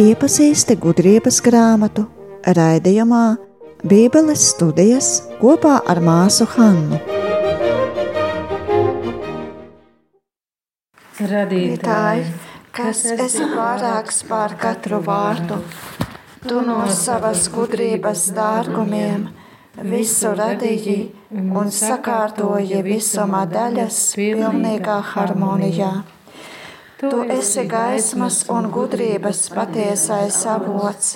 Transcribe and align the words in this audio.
Iepazīsti 0.00 0.74
gudrības 0.80 1.38
grāmatu 1.44 2.06
raidījumā 2.56 3.24
Bībeles 3.84 4.46
studijas 4.54 5.08
kopā 5.40 5.74
ar 5.92 6.00
māsu 6.04 6.46
Hannu. 6.54 7.00
Radītāji, 11.32 12.24
kas 12.72 13.02
esi 13.12 13.44
pārāks 13.52 14.22
pār 14.30 14.56
katru 14.62 15.02
vārdu, 15.04 15.60
tu 16.46 16.62
no 16.64 16.80
savas 16.88 17.50
gudrības 17.52 18.30
dārgumiem 18.36 19.28
visu 19.80 20.34
radīji 20.36 20.96
un 21.32 21.70
sakārtoji 21.72 22.82
visumā 22.84 23.44
daļas 23.48 23.98
pilnīgā 24.18 24.96
harmonijā. 25.12 25.92
Tu 27.00 27.20
esi 27.32 27.64
gaismas 27.68 28.42
un 28.52 28.68
gudrības 28.74 29.46
patiesais 29.54 30.42
avots 30.44 31.14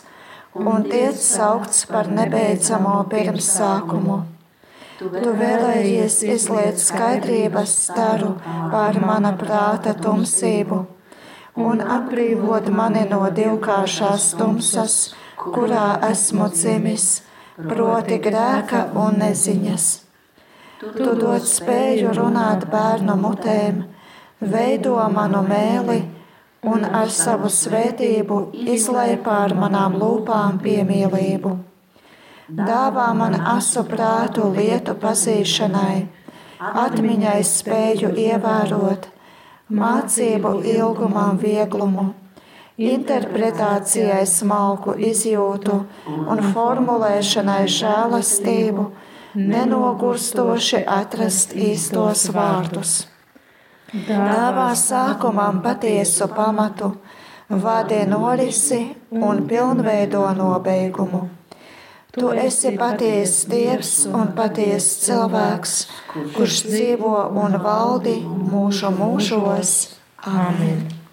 un 0.54 0.86
tiec 0.88 1.18
saukts 1.20 1.84
par 1.90 2.08
nebeidzamo 2.08 3.02
pirmsākumu. 3.10 4.22
Tu 4.98 5.34
vēlējies 5.42 6.22
izliet 6.32 6.80
skaidrības 6.80 7.76
staru 7.88 8.32
pār 8.72 9.00
mana 9.02 9.34
prāta 9.36 9.92
tumsību 9.98 10.80
un 11.66 11.82
atbrīvot 11.96 12.70
mani 12.72 13.04
no 13.10 13.20
divkāršās 13.36 14.32
tumsas, 14.38 14.96
kurā 15.36 15.98
esmu 16.08 16.48
dzimis, 16.54 17.08
proti 17.56 18.18
grēka 18.18 18.88
un 18.98 19.20
neziņas. 19.22 19.86
Tu 20.84 21.12
dod 21.20 21.44
spēju 21.48 22.12
runāt 22.16 22.66
bērnu 22.70 23.14
mutēm 23.20 23.84
veido 24.40 24.96
manu 25.14 25.42
mēli 25.46 26.00
un 26.64 26.84
ar 26.84 27.12
savu 27.12 27.48
svētību 27.52 28.40
izlai 28.74 29.14
pār 29.24 29.54
manām 29.56 29.96
lūpām 30.00 30.58
piemīlību. 30.64 31.54
Dāvā 32.44 33.06
man 33.16 33.38
asu 33.54 33.84
prātu 33.88 34.50
lietu 34.52 34.96
pazīšanai, 35.00 36.04
atmiņai 36.84 37.38
spēju 37.48 38.10
ievērot, 38.26 39.08
mācību 39.72 40.58
ilgumam 40.74 41.40
vieglumu, 41.40 42.10
interpretācijai 42.80 44.24
smalku 44.26 44.96
izjūtu 44.98 45.80
un 46.10 46.44
formulēšanai 46.52 47.64
žēlastību, 47.78 48.90
nenogurstoši 49.34 50.84
atrast 51.00 51.54
īstos 51.54 52.28
vārdus 52.34 53.02
dāvā 53.94 54.72
sākumam 54.74 55.60
patiesu 55.62 56.26
pamatu, 56.34 56.96
vadi 57.48 58.02
norisi 58.08 58.80
un 59.10 59.46
pilnveido 59.46 60.26
nobeigumu. 60.34 61.28
Tu 62.14 62.30
esi 62.38 62.76
patiesa 62.78 63.48
dievs 63.50 63.94
un 64.06 64.34
patiesa 64.38 65.06
cilvēks, 65.06 65.78
kurš 66.36 66.60
dzīvo 66.70 67.14
un 67.42 67.58
valdi 67.62 68.20
mūžu 68.22 68.94
mūžos. 68.94 69.72
Amen. 70.22 71.03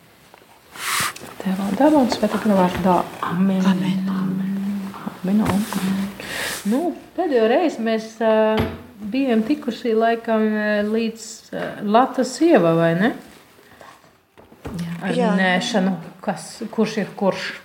Tēvā 1.42 1.72
dēlā 1.73 1.97
un 2.03 2.09
svētā 2.14 2.38
gara 2.44 2.56
vārdā. 2.59 2.95
Amen. 3.25 3.66
Amen. 3.66 4.06
Amen. 4.14 5.42
Amen. 5.42 6.06
Nu, 6.70 6.81
pēdējo 7.16 7.47
reizi 7.50 7.81
mēs 7.81 8.14
uh, 8.22 8.61
bijām 9.09 9.42
tikuši 9.47 9.94
laikam 9.97 10.44
eh, 10.53 10.84
līdz 10.86 11.23
eh, 11.53 11.81
Latvijas 11.81 12.36
sieva, 12.38 12.73
vai 12.78 12.95
ne? 13.00 13.12
Jā. 14.72 14.92
Ar 15.02 15.16
Jā. 15.17 15.31
nēšanu, 15.36 15.95
kas, 16.22 16.62
kurš 16.72 16.97
ir 17.02 17.09
kurš. 17.17 17.44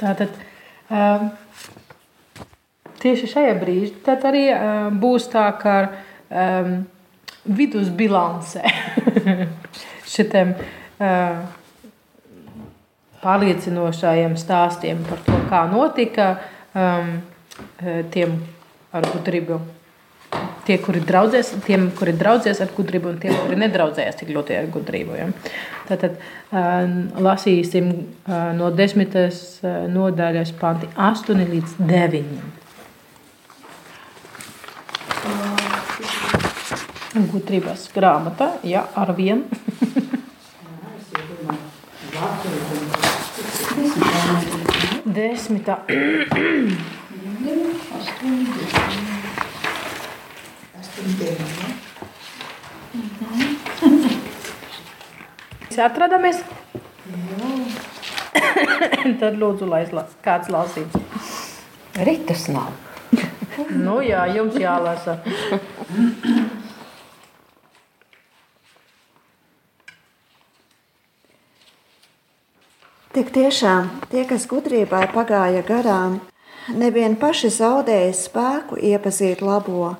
Tātad 0.00 0.30
um, 0.90 1.30
tieši 3.00 3.26
šajā 3.30 3.54
brīdī 3.60 3.90
tad 4.04 4.24
arī 4.28 4.44
um, 4.56 4.98
būs 5.00 5.28
tā, 5.32 5.46
ka 5.60 5.74
um, 6.32 6.82
vidusbilancē 7.44 8.62
šitiem 10.14 10.54
uh, 10.56 11.42
pārliecinošajiem 13.20 14.38
stāstiem 14.40 15.02
par 15.08 15.20
to, 15.26 15.36
kā 15.50 15.64
notika 15.70 16.30
um, 16.74 17.12
tiem 18.14 18.38
ar 18.96 19.06
gudrību. 19.10 19.60
Tie, 20.64 20.76
kuri 20.78 21.00
draudzēs, 21.02 21.48
tiem, 21.66 21.88
kuri 21.98 22.12
draudzēs 22.14 22.60
ar 22.62 22.70
gudrību, 22.76 23.10
un 23.10 23.18
tiem, 23.18 23.34
kuri 23.34 23.56
nedraudzējas 23.58 24.20
tik 24.20 24.30
ļoti 24.30 24.54
ar 24.60 24.68
gudrību. 24.70 25.16
Ja. 25.18 25.26
Tātad 25.88 26.20
uh, 26.20 26.86
lasīsim 27.18 27.90
uh, 27.90 28.52
no 28.56 28.70
desmitas 28.74 29.58
uh, 29.64 29.82
nodaļas 29.90 30.54
panti 30.60 30.90
8 30.94 31.42
līdz 31.50 31.76
9. 31.90 32.59
Gudrības 37.10 37.88
grāmata, 37.90 38.52
ja 38.62 38.84
ar 38.94 39.10
vienu. 39.16 39.42
Desmitā. 45.10 45.80
Mēs 55.80 55.82
atrodamies. 55.82 56.44
Tad 59.20 59.34
lūdzu, 59.40 59.66
lai 59.66 59.82
kāds 60.22 60.50
lasītu. 60.52 61.02
Ritas 62.06 62.46
nav. 62.54 62.70
nu 63.74 63.98
jā, 64.04 64.26
jums 64.36 64.54
jālasa. 64.60 65.18
Tik 73.30 73.36
tiešām 73.46 73.84
tie, 74.10 74.24
kas 74.26 74.42
gudrībai 74.50 75.04
pagāja 75.12 75.60
garām, 75.62 76.16
nevien 76.74 77.12
paši 77.14 77.46
zaudēja 77.54 78.08
spēku 78.18 78.74
iepazīt 78.74 79.38
labo, 79.38 79.92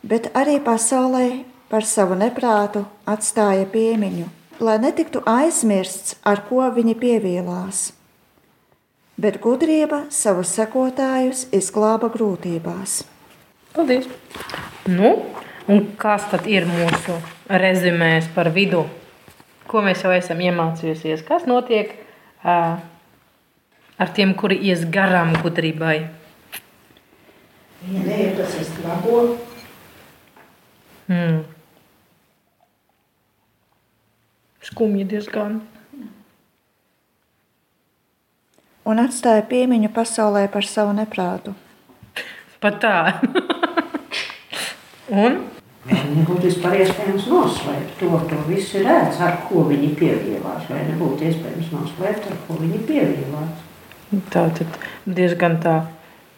bet 0.00 0.30
arī 0.32 0.54
pasaulē 0.64 1.26
par 1.68 1.84
savu 1.84 2.16
neprātu 2.16 2.86
atstāja 3.04 3.66
piemiņu, 3.74 4.24
lai 4.64 4.78
netiktu 4.80 5.20
aizmirsts, 5.28 6.14
ar 6.24 6.46
ko 6.48 6.64
viņi 6.78 6.94
pievīlās. 7.02 7.82
Bet 9.20 9.36
gudrība 9.44 10.06
savus 10.08 10.54
sekotājus 10.56 11.44
izglāba 11.52 12.08
grūtībās. 12.08 13.02
Paldies! 13.76 14.08
Nu, 14.88 15.12
un 15.68 15.84
kas 16.00 16.24
tad 16.32 16.48
ir 16.48 16.64
mūsu 16.72 17.20
rezumēs 17.52 18.32
par 18.32 18.48
vidu? 18.56 18.86
Ko 19.68 19.84
mēs 19.84 20.08
jau 20.08 20.16
esam 20.16 20.40
iemācījušies? 20.40 21.28
Kas 21.28 21.44
notiek? 21.44 22.05
Ar 22.44 24.12
tiem, 24.14 24.34
kuri 24.34 24.58
ies 24.68 24.84
garām 24.92 25.34
gudrībai. 25.42 25.98
Viņa 27.86 28.02
neiepazīst 28.06 28.80
labo. 28.84 29.20
Hmm. 31.06 31.44
Skumji 34.66 35.06
diezgan. 35.06 35.60
Un 38.86 39.02
atstāja 39.02 39.42
piemiņu 39.46 39.90
pasaulē 39.94 40.46
par 40.50 40.66
savu 40.66 40.94
neprātu. 40.94 41.54
Pat 42.62 42.80
tā. 42.82 42.96
Un? 45.24 45.38
Nebūtu 45.86 46.48
vispār 46.48 46.80
iespējams 46.82 47.28
noslēpt 47.30 48.00
to, 48.00 48.08
to 48.30 48.38
visu 48.48 48.80
redz, 48.82 49.20
ar 49.22 49.36
ko 49.46 49.62
viņi 49.68 49.92
pievienās. 49.98 50.66
Vai 50.70 50.82
nebūtu 50.88 51.28
iespējams 51.28 51.70
noslēpt, 51.74 52.26
ar 52.32 52.40
ko 52.46 52.56
viņi 52.58 52.80
pievienās. 52.88 53.62
Tā 54.34 54.48
tad 54.56 54.78
diezgan 55.06 55.60
tā 55.62 55.76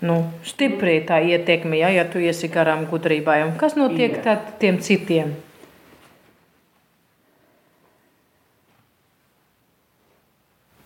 nu, 0.04 0.18
stipri 0.44 0.98
tā 1.08 1.20
ietekme, 1.24 1.78
ja, 1.80 1.90
ja 1.92 2.04
tu 2.08 2.20
esi 2.20 2.50
garām 2.52 2.86
gudrībai. 2.90 3.40
Un 3.46 3.56
kas 3.60 3.76
notiek 3.78 4.20
tad 4.24 4.58
tiem 4.60 4.80
citiem? 4.84 5.34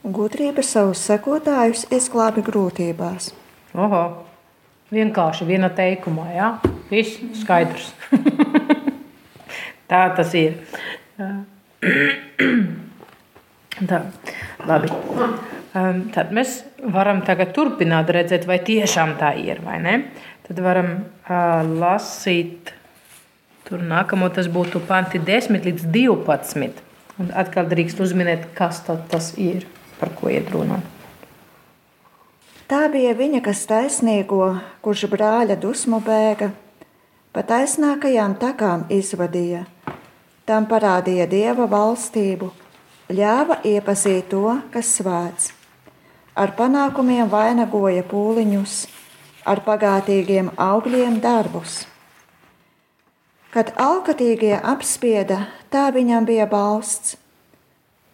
Gudrība 0.02 0.64
savus 0.66 1.02
sekotājus 1.06 1.86
izglābi 1.94 2.42
grūtībās. 2.46 3.30
Oho, 3.78 4.02
vienkārši 4.92 5.46
viena 5.48 5.70
teikumā, 5.72 6.26
jā, 6.34 6.50
ja? 6.58 6.72
viss 6.90 7.22
skaidrs. 7.42 7.92
Tā 9.92 10.06
tas 10.16 10.30
ir. 10.32 10.54
Tā, 13.90 13.98
labi. 14.68 14.88
Um, 15.72 15.98
tad 16.14 16.30
mēs 16.32 16.62
varam 16.94 17.20
turpināt 17.26 18.08
redzēt, 18.12 18.46
vai 18.48 18.56
tiešām 18.64 19.18
tā 19.20 19.34
ir 19.36 19.60
vai 19.64 19.76
ne. 19.84 19.94
Tad 20.48 20.60
varam 20.64 20.88
uh, 20.96 21.60
lasīt, 21.80 22.72
tur 23.68 23.84
nākamo 23.84 24.30
tas 24.32 24.48
būtu 24.48 24.80
panti 24.88 25.20
10 25.20 25.60
līdz 25.68 25.84
12. 25.92 26.80
Un 27.20 27.28
atkal 27.36 27.68
drīkst 27.68 28.00
uzminēt, 28.00 28.48
kas 28.56 28.80
tas 28.88 29.32
ir, 29.36 29.68
par 30.00 30.16
ko 30.16 30.32
iet 30.32 30.48
runa. 30.56 30.80
Tā 32.64 32.86
bija 32.88 33.12
viņa, 33.12 33.44
kas 33.44 33.66
taisnīgo, 33.68 34.54
kurš 34.80 35.04
brāļa 35.12 35.60
dusmu 35.60 36.00
bēga, 36.00 36.48
pa 37.32 37.42
taisnākajām 37.42 38.36
takām 38.40 38.86
izvadīja. 38.92 39.64
Tam 40.46 40.68
parādīja 40.68 41.26
dieva 41.30 41.66
valstību, 41.70 42.52
ļāva 43.12 43.62
iepazīt 43.64 44.30
to, 44.32 44.60
kas 44.72 44.96
svēts 44.98 45.52
ar 46.34 46.54
panākumiem 46.56 47.28
vainagoja 47.30 48.04
pūliņus, 48.08 48.76
ar 49.44 49.62
pagātīgiem 49.66 50.52
augļiem 50.56 51.18
darbus. 51.20 51.82
Kad 53.52 53.74
alkatīgie 53.76 54.54
apspieda, 54.56 55.46
tā 55.68 55.90
viņam 55.92 56.28
bija 56.28 56.46
balsts, 56.48 57.18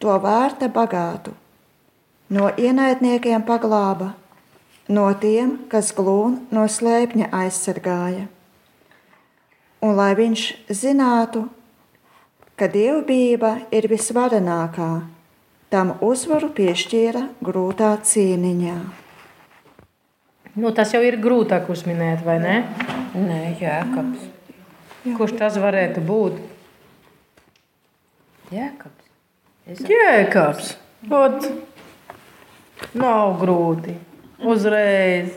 to 0.03 0.15
vērta 0.23 0.70
bagātu, 0.70 1.35
no 2.35 2.50
ienaidniekiem 2.59 3.44
paglāba, 3.47 4.15
no 4.88 5.06
tiem, 5.23 5.55
kas 5.70 5.93
glūn 5.94 6.41
no 6.50 6.67
slēpņa 6.67 7.31
aizsargāja. 7.43 8.26
Un 9.85 9.95
lai 9.95 10.11
viņš 10.19 10.45
zinātu, 10.75 11.45
ka 12.59 12.67
dievbijība 12.67 13.53
ir 13.71 13.87
visvarenākā, 13.91 14.89
tam 15.71 15.93
uzvaru 16.03 16.49
piešķīra 16.57 17.23
grūtā 17.45 17.93
cīniņā. 18.03 18.79
Nu, 20.59 20.73
tas 20.75 20.91
jau 20.91 21.03
ir 21.07 21.21
grūtāk 21.23 21.69
uzminēt, 21.71 22.25
vai 22.27 22.41
ne? 22.43 22.57
Nē, 23.15 23.43
Jēkabs. 23.61 24.25
Kurš 25.15 25.37
tas 25.39 25.59
varētu 25.63 26.03
būt? 26.03 26.41
Jēkabs. 28.51 29.85
Jēkabs. 29.87 30.73
Ot. 31.15 31.47
Nav 32.99 33.37
grūti. 33.39 33.95
Uzreiz. 34.43 35.31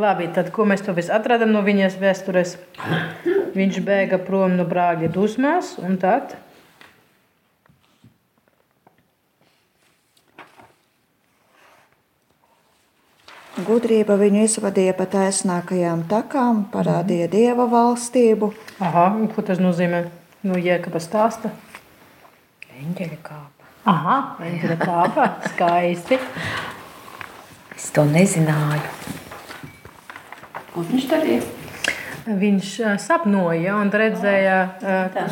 Labi, 0.00 0.30
tad 0.32 0.48
ko 0.54 0.64
mēs 0.64 0.84
to 0.86 0.94
visu 0.96 1.12
atradām 1.12 1.50
no 1.52 1.60
viņas 1.66 1.98
vēstures? 2.00 2.54
Viņš 3.56 3.80
bēga 3.84 4.20
prom 4.22 4.54
no 4.56 4.64
brāļa 4.68 5.10
dusmās 5.12 5.74
un 5.82 5.98
tad. 6.00 6.38
Gudrība 13.66 14.16
viņu 14.16 14.46
izvadīja 14.46 14.94
pa 14.96 15.04
taisnākajām 15.10 16.06
takām, 16.08 16.64
parādīja 16.72 17.26
mm. 17.26 17.32
dieva 17.34 17.66
valstību. 17.68 18.52
Aha, 18.80 19.06
un 19.20 19.28
ko 19.34 19.44
tas 19.44 19.60
nozīmē? 19.60 20.06
Nu, 20.46 20.56
jēkaba 20.56 21.02
stāsta. 21.02 21.52
Eņģeļa 22.80 23.20
kāpa. 23.26 23.72
Aha, 23.90 24.18
eņģeļa 24.48 24.80
kāpa. 24.80 25.30
Skaisti. 25.52 26.20
Es 27.76 27.90
to 27.92 28.08
nezināju. 28.08 29.19
Ko 30.74 30.86
viņš 30.86 31.06
darīja? 31.10 31.42
Viņš 32.40 32.72
sapņoja 33.00 33.76
un 33.80 33.88
redzēja 33.90 34.56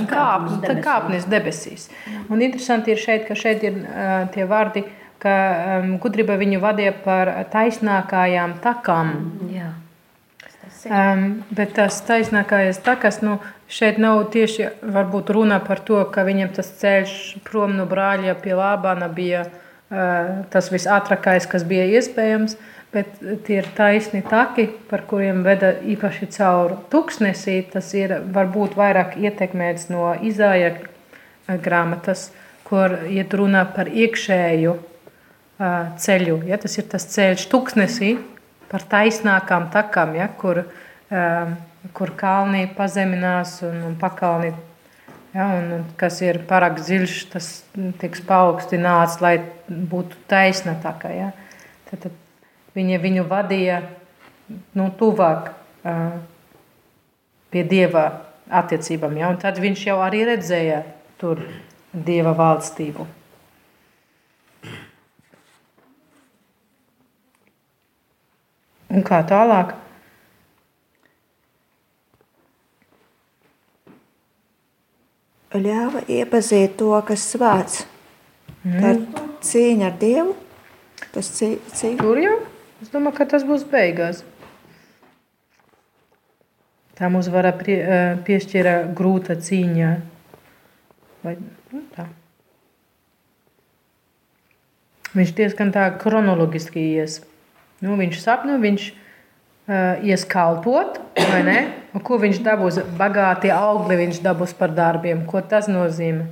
kāpnes, 0.08 0.78
kāpnes 0.82 1.26
debesīs. 1.28 1.90
Un 2.32 2.40
interesanti 2.42 2.94
ir 2.94 3.02
šeit, 3.02 3.26
ka 3.28 3.36
šeit 3.38 3.66
ir 3.68 3.82
tie 4.34 4.46
vārdi 4.48 4.86
ka 5.22 5.34
gudrība 6.02 6.38
viņu 6.38 6.62
vadīja 6.62 6.94
par 7.04 7.30
taisnākajām 7.52 8.58
takām. 8.62 9.14
Jā. 9.52 9.72
Um, 10.88 11.22
bet 11.50 11.72
tas 11.74 11.96
taisnākais 12.06 12.78
takas, 12.86 13.18
nu, 13.26 13.38
šeit 13.66 13.98
nav 13.98 14.20
tieši 14.32 14.68
runa 15.34 15.58
par 15.64 15.82
to, 15.82 15.98
ka 16.12 16.22
viņam 16.22 16.52
tas 16.54 16.70
ceļš 16.78 17.14
prom 17.44 17.74
no 17.76 17.86
brāļa 17.88 18.36
pie 18.38 18.54
Lābana 18.54 19.08
bija 19.10 19.42
uh, 19.48 20.44
tas 20.52 20.70
visātrākais, 20.70 21.48
kas 21.50 21.66
bija 21.66 21.88
iespējams, 21.98 22.54
bet 22.92 23.18
tie 23.44 23.60
ir 23.60 23.68
taisni 23.76 24.22
taki, 24.24 24.68
par 24.88 25.04
kuriem 25.08 25.42
veda 25.46 25.74
īpaši 25.84 26.28
caur 26.38 26.76
tuksnesī. 26.92 27.60
Tas 27.72 27.90
ir 27.96 28.14
varbūt 28.34 28.76
vairāk 28.78 29.18
ietekmēts 29.20 29.88
no 29.92 30.14
Izāja 30.24 30.74
grāmatas, 31.48 32.30
kur 32.68 32.94
iet 33.08 33.34
runa 33.36 33.64
par 33.72 33.88
iekšēju 33.88 34.76
ceļu. 36.04 36.38
Ja? 36.48 36.58
Tas 36.60 36.78
ir 36.78 36.88
tas 36.90 37.08
ceļš 37.12 37.48
tuksnesī 37.52 38.14
par 38.68 38.84
taisnākām 38.88 39.68
takām, 39.74 40.14
ja? 40.16 40.28
kur, 40.40 40.64
kur 41.96 42.14
kalnī 42.16 42.66
pazeminās 42.76 43.58
un, 43.66 43.82
un 43.90 44.00
pakalnī. 44.00 44.54
Ja, 45.34 45.44
un, 45.58 45.84
kas 46.00 46.22
ir 46.24 46.40
pārāk 46.48 46.78
dziļš, 46.80 47.18
tas 47.34 47.50
tiks 48.00 48.22
paaugstināts, 48.26 49.18
lai 49.20 49.36
būtu 49.68 50.16
taisna 50.30 50.72
taka. 50.82 51.12
Ja. 51.12 51.28
Tad, 51.90 52.06
tad 52.06 52.16
viņa 52.76 52.98
viņu 53.02 53.24
vadīja 53.28 53.78
nu, 54.76 54.88
tuvāk 54.98 55.52
uh, 55.52 56.18
pie 57.52 57.64
dieva 57.68 58.06
attiecībām. 58.48 59.16
Ja, 59.20 59.30
un 59.32 59.40
tad 59.40 59.60
viņš 59.60 59.86
jau 59.90 59.98
arī 60.04 60.24
redzēja 60.28 60.82
tur 61.20 61.42
dieva 61.92 62.34
valstību. 62.36 63.06
Un 68.88 69.04
kā 69.04 69.20
tālāk? 69.28 69.74
Ļāva 75.58 76.02
iepazīt 76.12 76.76
to, 76.80 76.92
kas 77.08 77.24
svēts. 77.32 77.82
Mm. 78.64 78.78
Tā 78.78 78.90
ir 78.92 79.28
cīņa 79.48 79.88
ar 79.88 79.96
Dievu. 80.00 80.34
Tas 81.14 81.30
cīņa. 81.38 81.98
Tur 82.00 82.20
jau? 82.20 82.36
Es 82.78 82.92
domāju, 82.92 83.16
ka 83.18 83.26
tas 83.26 83.42
būs 83.46 83.64
beigās. 83.66 84.22
Tā 86.98 87.10
mums 87.10 87.26
var 87.30 87.46
pie, 87.58 87.76
piešķira 88.26 88.76
grūta 88.98 89.34
cīņa. 89.42 89.90
Vai, 91.24 91.34
nu, 91.74 91.82
tā. 91.94 92.06
Viņš 95.18 95.34
diezgan 95.34 95.74
tā 95.74 95.88
kronoloģiski 95.98 96.84
ies. 96.94 97.20
Nu, 97.82 97.96
viņš 97.98 98.22
sapņo, 98.22 98.58
viņš 98.62 98.88
uh, 98.92 100.06
ies 100.06 100.26
kalpot, 100.30 101.00
vai 101.18 101.42
ne? 101.46 101.58
Ko 102.06 102.18
viņš 102.22 102.42
dabūs? 102.46 102.82
Bagātie 102.98 103.50
augļi 103.54 104.02
viņš 104.04 104.22
dabūs 104.22 104.54
par 104.58 104.74
darbiem. 104.74 105.24
Ko 105.26 105.42
tas 105.42 105.70
nozīmē? 105.70 106.28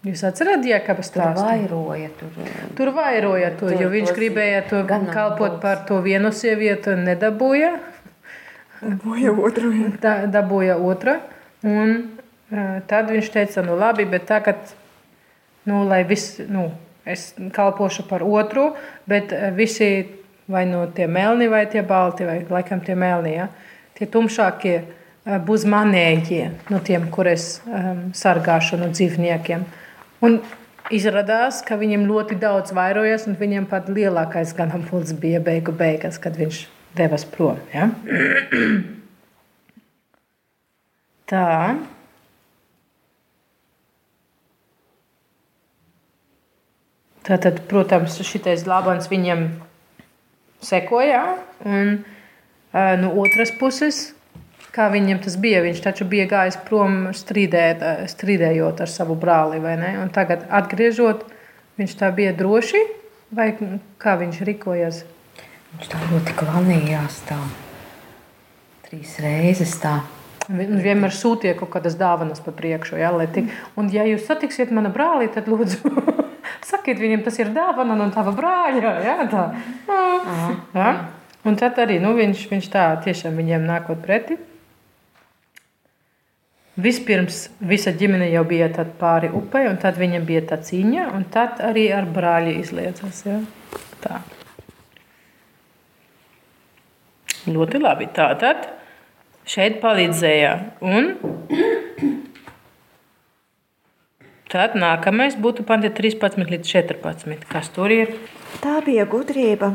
Jūs 0.00 0.22
atceraties, 0.24 0.70
ja 0.70 0.78
kāpēc 0.80 1.10
tur 1.12 1.34
vairoja? 1.36 2.08
Tur, 2.16 2.36
tur 2.78 2.90
vairoja 2.96 3.50
to, 3.52 3.68
tur, 3.68 3.76
jo 3.82 3.90
viņš 3.92 4.12
gribēja 4.16 4.62
to 4.70 4.80
kalpot 4.88 5.58
par 5.60 5.82
to 5.88 5.98
vienu 6.04 6.30
sievieti 6.32 6.94
un 6.94 7.04
nedabūja. 7.08 7.74
Dabūja 8.80 9.34
otru. 9.36 9.72
Da, 10.00 10.14
dabūja 10.32 10.78
otru. 10.80 11.18
Un 11.68 11.92
uh, 11.92 12.78
tad 12.88 13.12
viņš 13.12 13.28
teica, 13.34 13.64
nu 13.66 13.76
labi, 13.76 14.06
bet 14.08 14.24
tagad, 14.30 14.72
nu, 15.68 15.82
lai 15.84 16.00
viss, 16.08 16.38
nu, 16.48 16.70
es 17.04 17.34
kalpošu 17.52 18.06
par 18.08 18.24
otru, 18.24 18.70
bet 19.04 19.32
eh, 19.32 19.50
visi 19.50 19.90
vai 20.50 20.66
no 20.66 20.86
tie 20.86 21.06
melni, 21.06 21.48
vai 21.48 21.66
tie 21.66 21.82
balti, 21.82 22.24
vai 22.24 22.40
laikam 22.50 22.80
tie 22.80 22.94
melni, 22.94 23.34
ja? 23.36 23.48
tie 23.98 24.08
tumšākie 24.10 24.74
eh, 24.80 25.38
būs 25.46 25.66
manējie 25.68 26.50
no 26.70 26.80
tiem, 26.84 27.08
kur 27.12 27.28
es 27.30 27.60
um, 27.66 28.08
sargāšu 28.16 28.80
no 28.80 28.90
dzīvniekiem. 28.92 29.64
Un 30.24 30.40
izrādās, 30.92 31.62
ka 31.64 31.78
viņiem 31.80 32.06
ļoti 32.08 32.36
daudz 32.40 32.74
vairojas, 32.76 33.26
un 33.30 33.38
viņiem 33.40 33.66
pat 33.70 33.88
lielākais 33.88 34.52
ganāmpulks 34.58 35.14
bija 35.20 35.40
beigu 35.44 35.72
beigas, 35.76 36.18
kad 36.20 36.36
viņš 36.36 36.64
devas 36.98 37.24
prom. 37.24 37.58
Ja? 37.72 37.88
Tā. 41.30 41.76
Tātad, 47.30 47.60
protams, 47.70 48.16
šitais 48.26 48.66
Lābans 48.66 49.06
viņam 49.12 49.44
sekoja. 50.66 51.38
Un 51.62 52.00
no 52.72 53.12
otras 53.22 53.52
puses, 53.60 54.14
kā 54.74 54.88
viņam 54.92 55.20
tas 55.24 55.36
bija, 55.40 55.62
viņš 55.64 55.82
taču 55.84 56.06
bija 56.08 56.26
gājis 56.30 56.58
prom 56.66 57.10
strīdēt, 57.16 57.82
strīdējot 58.12 58.82
ar 58.84 58.90
savu 58.90 59.16
brāli. 59.18 59.60
Tagad, 60.14 60.46
atgriežot, 60.60 61.26
viņš 61.80 61.96
tā 62.00 62.10
bija 62.14 62.34
droši, 62.36 62.84
vai 63.34 63.52
kā 64.02 64.16
viņš 64.20 64.44
rīkojas? 64.46 65.02
Viņš 65.74 65.90
tā 65.90 66.00
ļoti 66.10 66.38
klanījās. 66.38 67.20
Tā. 67.28 67.38
Trīs 68.88 69.18
reizes 69.22 69.76
tā. 69.82 70.00
Un 70.50 70.80
vienmēr 70.82 71.14
sūtīja 71.14 71.54
kaut 71.60 71.70
kādas 71.76 71.94
dāvanas 71.98 72.42
pa 72.42 72.50
priekšu. 72.54 72.96
Ja, 72.98 73.12
tik, 73.30 73.52
un, 73.78 73.90
ja 73.94 74.02
jūs 74.08 74.24
satiksiet 74.26 74.72
manu 74.74 74.90
brāli, 74.90 75.28
tad 75.30 75.46
lūdzu 75.46 75.92
sakiet 76.72 76.98
viņiem, 76.98 77.22
tas 77.22 77.38
ir 77.38 77.52
dāvana 77.54 77.94
no 77.98 78.08
tava 78.14 78.34
brāļa. 78.34 78.94
Jā, 79.06 79.16
tā. 79.30 79.44
Jā. 80.74 80.90
Un 81.46 81.56
tad 81.56 81.78
arī 81.80 82.00
nu, 82.02 82.12
viņš, 82.18 82.48
viņš 82.50 82.66
tā 82.72 82.88
tiešām 83.04 83.38
viņiem 83.38 83.62
nākot 83.68 84.02
pretī. 84.02 84.40
Vispirms 86.80 87.48
visa 87.60 87.92
ģimene 87.92 88.30
jau 88.30 88.44
bija 88.48 88.68
pāri 89.00 89.28
upei, 89.34 89.66
un 89.68 89.76
tad 89.80 89.98
viņam 90.00 90.24
bija 90.28 90.44
tā 90.52 90.60
cīņa, 90.64 91.08
un 91.16 91.26
tad 91.32 91.60
arī 91.66 91.88
ar 91.92 92.06
brāli 92.08 92.56
izliecas. 92.60 93.24
Ja? 93.26 93.40
Tā. 94.00 94.20
Ļoti 97.50 97.80
labi. 97.80 98.08
Tātad 98.14 98.68
šeit 99.48 99.80
palīdzēja. 99.82 100.52
Un 100.84 101.10
tad 104.52 104.76
nākamais 104.78 105.36
būtu 105.40 105.66
panti 105.68 105.90
13 105.96 106.44
līdz 106.54 106.74
14. 106.74 107.48
Kas 107.50 107.72
tur 107.74 107.92
ir? 107.94 108.14
Tā 108.60 108.78
bija 108.86 109.06
gudrība, 109.10 109.74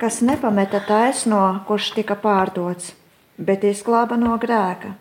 kas 0.00 0.20
nepameta 0.26 0.82
taisno, 0.84 1.46
kurš 1.68 1.94
tika 1.98 2.18
pārdots, 2.20 2.92
bet 3.38 3.64
izglāba 3.68 4.18
no 4.20 4.36
grēka. 4.42 4.94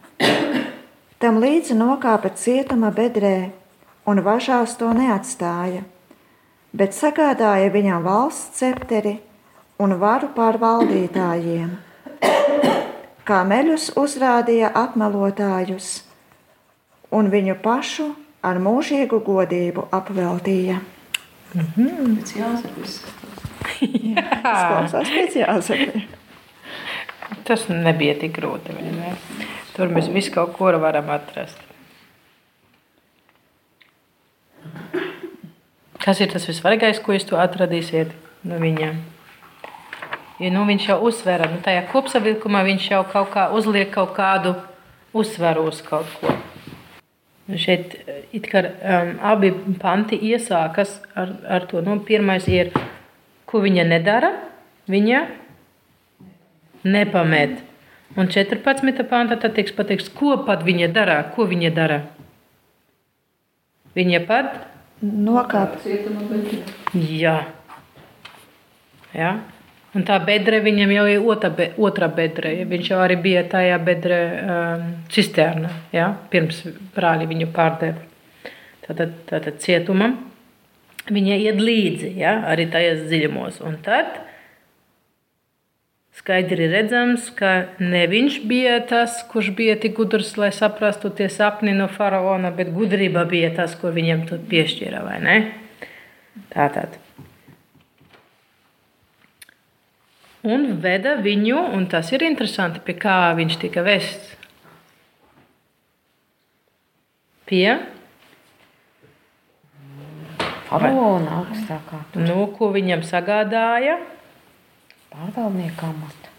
Tam 1.23 1.37
līdzi 1.39 1.77
nokāpa 1.79 2.33
cietuma 2.35 2.89
bedrē 2.91 3.53
un 4.11 4.19
važās 4.25 4.73
to 4.75 4.89
neatstāja, 4.91 5.85
bet 6.75 6.91
sagādāja 6.97 7.69
viņam 7.71 8.01
valsts 8.03 8.57
cepteri 8.59 9.13
un 9.79 9.95
varu 10.01 10.27
pār 10.35 10.57
valdītājiem. 10.59 11.69
Kā 13.23 13.37
meļus 13.47 13.93
uzrādīja 14.01 14.73
apmelotājus, 14.81 15.93
un 17.07 17.31
viņu 17.31 17.55
pašu 17.63 18.09
ar 18.43 18.59
mūžīgu 18.59 19.21
godību 19.23 19.85
apveltīja. 19.95 20.81
Mm 21.53 21.69
-hmm. 21.77 22.17
Pēc 22.17 22.35
jāsaka, 22.41 22.83
Tas 24.43 24.59
klausās 24.73 25.15
pēc 25.15 25.39
jāsaka. 25.39 26.03
Tas 27.47 27.67
nebija 27.69 28.15
tik 28.21 28.35
grūti. 28.37 28.75
Ne? 28.77 29.15
Tur 29.73 29.89
mēs 29.93 30.09
visu 30.13 30.33
kaut 30.35 30.53
ko 30.57 30.71
varam 30.81 31.09
atrast. 31.13 31.57
Kas 36.03 36.19
ir 36.19 36.33
tas 36.33 36.45
vissvarīgākais, 36.49 36.99
ko 37.03 37.15
jūs 37.15 37.29
atradīsiet 37.39 38.11
no 38.47 38.59
viņiem? 38.59 38.97
Ja, 40.41 40.49
nu, 40.51 40.65
viņš 40.67 40.87
jau 40.89 40.97
uzsver, 41.07 41.45
nu, 41.47 41.61
tajā 41.63 41.85
kopsavilkumā 41.91 42.63
viņš 42.67 42.89
jau 42.91 43.03
kaut 43.07 43.29
kā 43.31 43.45
uzliek 43.55 43.91
kaut 43.93 44.11
kādu 44.17 44.55
uzsveru 45.15 45.67
uz 45.69 45.79
kaut 45.85 46.09
ko. 46.19 46.33
Un 47.47 47.59
šeit 47.59 47.95
it 48.35 48.49
kā 48.51 48.63
um, 48.65 49.13
abi 49.23 49.51
panti 49.79 50.19
iesākas 50.31 50.97
ar, 51.15 51.31
ar 51.47 51.67
to. 51.69 51.83
Nu, 51.85 51.99
pirmais 52.03 52.47
ir, 52.51 52.73
ko 53.47 53.61
viņa 53.63 53.85
nedara, 53.87 54.33
viņa 54.91 55.23
nepamet. 56.83 57.61
Un 58.13 58.29
14. 58.29 59.05
pāntā 59.09 59.39
tad 59.41 59.55
tiks 59.57 59.73
pateikts, 59.73 60.11
ko 60.13 60.37
pat 60.45 60.61
viņa 60.65 60.91
dara, 60.93 61.17
ko 61.33 61.47
viņa 61.49 61.71
dara. 61.73 62.03
Viņa 63.97 64.21
pat 64.27 64.59
nokāpa. 65.01 65.79
Jā. 66.93 67.37
Jā. 69.13 69.33
Un 69.93 70.05
tā 70.07 70.17
bedre 70.25 70.57
viņam 70.65 70.89
jau 70.89 71.03
ir 71.05 71.25
otra, 71.29 71.51
be, 71.53 71.67
otra 71.77 72.07
bedre. 72.09 72.55
Ja? 72.57 72.65
Viņš 72.69 72.89
jau 72.89 73.01
arī 73.03 73.17
bija 73.21 73.43
tajā 73.49 73.77
bedre 73.85 74.19
um, 74.41 74.87
cisternā, 75.13 75.69
ja? 75.93 76.07
pirms 76.33 76.63
brāļi 76.95 77.29
viņu 77.29 77.49
pārdeva. 77.53 78.01
Tātad, 78.87 79.13
tātad 79.29 79.61
cietumam 79.63 80.17
viņa 81.13 81.37
iet 81.45 81.61
līdzi 81.61 82.13
ja? 82.17 82.39
arī 82.49 82.65
tajos 82.73 83.05
dziļumos. 83.05 83.61
Un 83.67 83.77
tad 83.85 84.17
skaidri 86.17 86.67
redzams, 86.71 87.29
ka 87.37 87.53
ne 87.79 88.03
viņš 88.09 88.39
bija 88.49 88.79
tas, 88.89 89.21
kurš 89.31 89.53
bija 89.57 89.77
tik 89.81 89.95
gudrs, 89.97 90.35
lai 90.37 90.51
saprastu 90.55 91.09
tie 91.09 91.29
sapni 91.29 91.73
no 91.77 91.89
faraona, 91.91 92.53
bet 92.53 92.73
gudrība 92.75 93.25
bija 93.29 93.53
tas, 93.55 93.75
ko 93.79 93.93
viņam 93.95 94.27
tur 94.29 94.43
piešķīra. 94.51 95.05
Tātad. 96.53 96.99
un 100.43 100.65
veda 100.83 101.15
viņu, 101.23 101.59
un 101.75 101.87
tas 101.91 102.11
ir 102.11 102.23
interesanti, 102.27 102.83
pie 102.83 102.95
kā 102.99 103.17
viņš 103.37 103.59
tika 103.61 103.83
vests. 103.85 104.35
Pie 107.47 107.67
faraona 110.67 111.43
augstākā. 111.43 112.01
Nu, 112.17 112.47
ko 112.57 112.71
viņam 112.75 113.03
sagādāja? 113.07 113.99
Pārvaldnieka 115.13 115.91
amatu. 115.91 116.31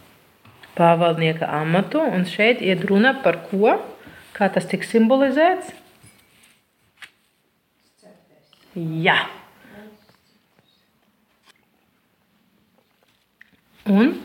Pārvaldnieka 0.74 1.46
amatu, 1.60 2.00
un 2.02 2.26
šeit 2.26 2.62
ir 2.64 2.82
runa 2.88 3.14
par 3.22 3.38
ko? 3.46 3.76
Kā 4.34 4.48
tas 4.50 4.66
tiks 4.66 4.90
simbolizēts? 4.90 5.70
Jā. 8.74 9.20
Un 13.86 14.16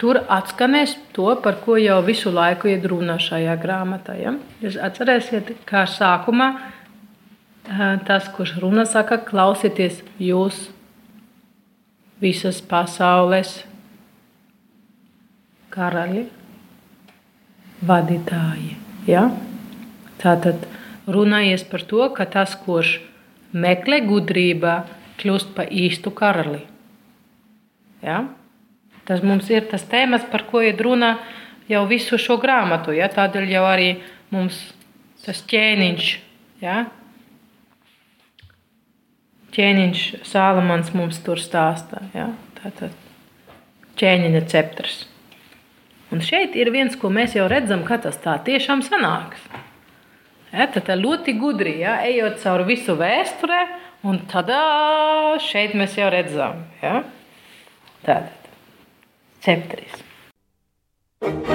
tur 0.00 0.22
atskanēs 0.32 0.96
to, 1.12 1.28
par 1.44 1.60
ko 1.60 1.76
jau 1.76 2.00
visu 2.06 2.32
laiku 2.32 2.72
ir 2.72 2.88
runa 2.88 3.18
šajā 3.20 3.60
grāmatā. 3.60 4.16
Ja? 4.16 4.38
Jūs 4.64 4.80
atcerēsiet, 4.80 5.58
kā 5.68 5.84
sākumā 5.84 6.54
tas, 8.08 8.32
kurš 8.32 8.56
runā, 8.62 8.88
saka, 8.88 9.20
klausieties 9.28 10.00
jūs 10.16 10.70
visas 12.24 12.64
pasaules 12.64 13.60
karaļi, 15.74 16.24
vadītāji. 17.86 18.74
Ja? 19.08 19.28
Tātad 20.20 20.66
runājies 21.10 21.64
par 21.68 21.84
to, 21.88 22.02
ka 22.16 22.26
tas, 22.28 22.54
kurš 22.64 22.98
meklē 23.56 24.02
gudrību, 24.06 24.74
kļūst 25.20 25.54
par 25.56 25.72
īstu 25.72 26.12
karali. 26.16 26.62
Ja? 28.04 28.24
Tas 29.08 29.24
mums 29.26 29.48
ir 29.50 29.66
tas 29.70 29.84
tēmas, 29.90 30.26
par 30.30 30.46
ko 30.50 30.62
ir 30.64 30.78
runa 30.80 31.16
jau 31.70 31.84
visu 31.90 32.18
šo 32.20 32.38
grāmatu. 32.42 32.94
Ja? 32.96 33.10
Tādēļ 33.12 33.50
jau 33.56 33.66
arī 33.68 33.90
mums 34.34 34.60
tas 35.24 35.42
ķēniņš, 35.50 36.10
ja? 36.64 36.84
ķēniņš 39.56 40.04
Sālamans 40.28 40.92
mums 40.94 41.20
tur 41.24 41.40
stāsta. 41.42 42.04
Ja? 42.14 42.30
Tātad 42.60 42.94
ķēniņa 44.00 44.44
ceptrs. 44.48 45.09
Un 46.10 46.22
šeit 46.26 46.56
ir 46.58 46.72
viens, 46.74 46.96
ko 46.98 47.10
mēs 47.14 47.36
jau 47.38 47.46
redzam, 47.50 47.84
ka 47.86 48.00
tas 48.02 48.18
tā 48.18 48.34
tiešām 48.46 48.82
sanāks. 48.82 49.42
Ja, 50.50 50.66
tad 50.74 50.90
ļoti 50.98 51.36
gudri, 51.38 51.76
ja, 51.84 52.00
ejot 52.02 52.40
cauri 52.42 52.66
visu 52.72 52.96
vēsturē, 52.98 53.60
un 54.10 54.18
tad 54.30 54.50
šeit 55.46 55.78
mēs 55.78 55.94
jau 56.00 56.10
redzam. 56.10 56.64
Ja. 56.82 57.04
Tātad, 58.02 58.50
ceptris. 59.46 60.06
Thank 61.22 61.48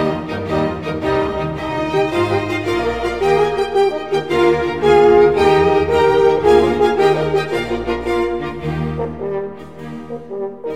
you. 10.66 10.75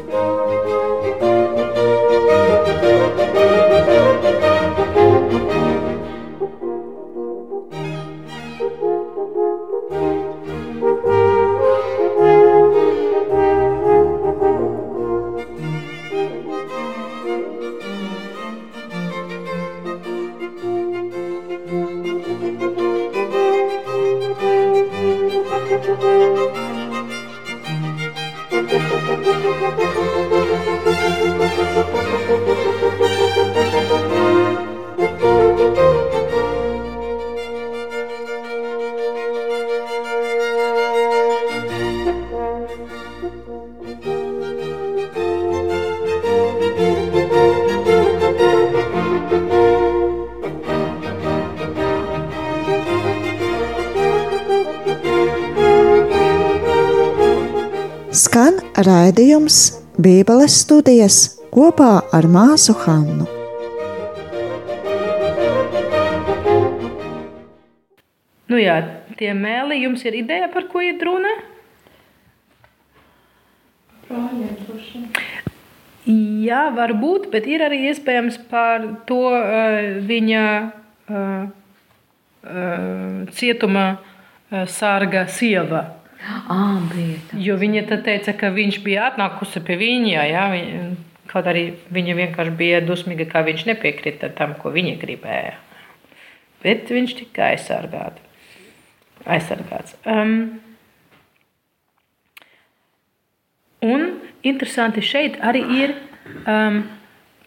Raidījums 58.84 59.58
Bībeles 59.96 60.58
studijas 60.66 61.38
kopā 61.54 62.02
ar 62.12 62.26
māsu 62.28 62.74
Hannu. 62.82 63.28
Nu 68.50 68.58
jā, 68.60 68.76
tie 69.16 69.32
mēli, 69.32 69.84
jums 69.86 70.04
ir 70.04 70.18
ideja, 70.20 70.50
par 70.52 70.68
ko 70.68 70.82
ir 70.84 71.00
runa? 71.00 71.32
Jā, 76.10 76.64
varbūt, 76.74 77.30
bet 77.32 77.48
ir 77.48 77.64
arī 77.64 77.86
iespējams 77.92 78.40
par 78.50 78.84
to 79.08 79.22
uh, 79.30 80.02
viņa 80.10 80.44
uh, 80.60 81.48
uh, 82.44 83.32
cietuma 83.38 83.86
uh, 83.96 84.66
sarga 84.68 85.28
sieva. 85.30 85.99
Ah. 86.20 86.82
Jo 87.40 87.56
viņa 87.60 87.86
teica, 88.04 88.34
ka 88.36 88.50
viņš 88.52 88.82
bija 88.84 89.08
atnākusi 89.10 89.62
pie 89.66 89.78
viņa. 89.80 90.26
Ja? 90.28 90.46
Viņa, 90.52 90.90
kaut 91.32 91.48
arī 91.48 91.64
viņa 91.94 92.16
vienkārši 92.18 92.56
bija 92.60 92.82
dusmīga, 92.84 93.28
ka 93.30 93.44
viņš 93.48 93.66
nepiekrita 93.70 94.32
tam, 94.36 94.56
ko 94.60 94.74
viņa 94.76 94.98
gribēja. 95.02 95.56
Bet 96.64 96.92
viņš 96.92 97.16
tika 97.22 97.54
aizsargāts. 97.54 98.26
aizsargāts. 99.26 99.96
Um, 100.06 100.60
un 103.84 104.08
interesanti 104.44 105.04
šeit 105.06 105.40
arī 105.40 105.66
ir. 105.84 106.00
Um, 106.46 106.84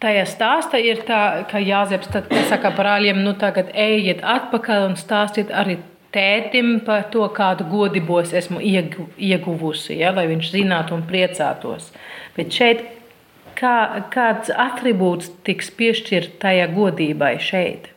Tajā 0.03 0.25
stāstā 0.27 0.81
ir 0.83 1.05
tā, 1.07 1.47
ka 1.47 1.61
Jāzeps 1.63 2.09
tad, 2.11 2.33
saka 2.51 2.73
brāļiem, 2.75 3.21
nu 3.23 3.37
tagad 3.39 3.69
ejiet 3.71 4.25
atpakaļ 4.27 4.89
un 4.89 4.97
stāstiet 4.99 5.53
arī 5.55 5.77
tētim 6.13 6.81
par 6.87 7.07
to, 7.13 7.25
kādu 7.35 7.67
godībos 7.71 8.35
esmu 8.37 8.61
iegu, 8.61 9.09
ieguvusi, 9.17 9.97
ja, 10.01 10.13
lai 10.15 10.27
viņš 10.31 10.51
zinātu 10.55 10.97
un 10.97 11.07
priecātos. 11.09 11.91
Bet 12.37 12.53
šeit 12.55 12.85
kā, 13.59 14.05
kāds 14.13 14.53
attribūts 14.53 15.33
tiks 15.47 15.73
piešķirt 15.79 16.39
tajā 16.43 16.69
godībai 16.75 17.37
šeit? 17.43 17.91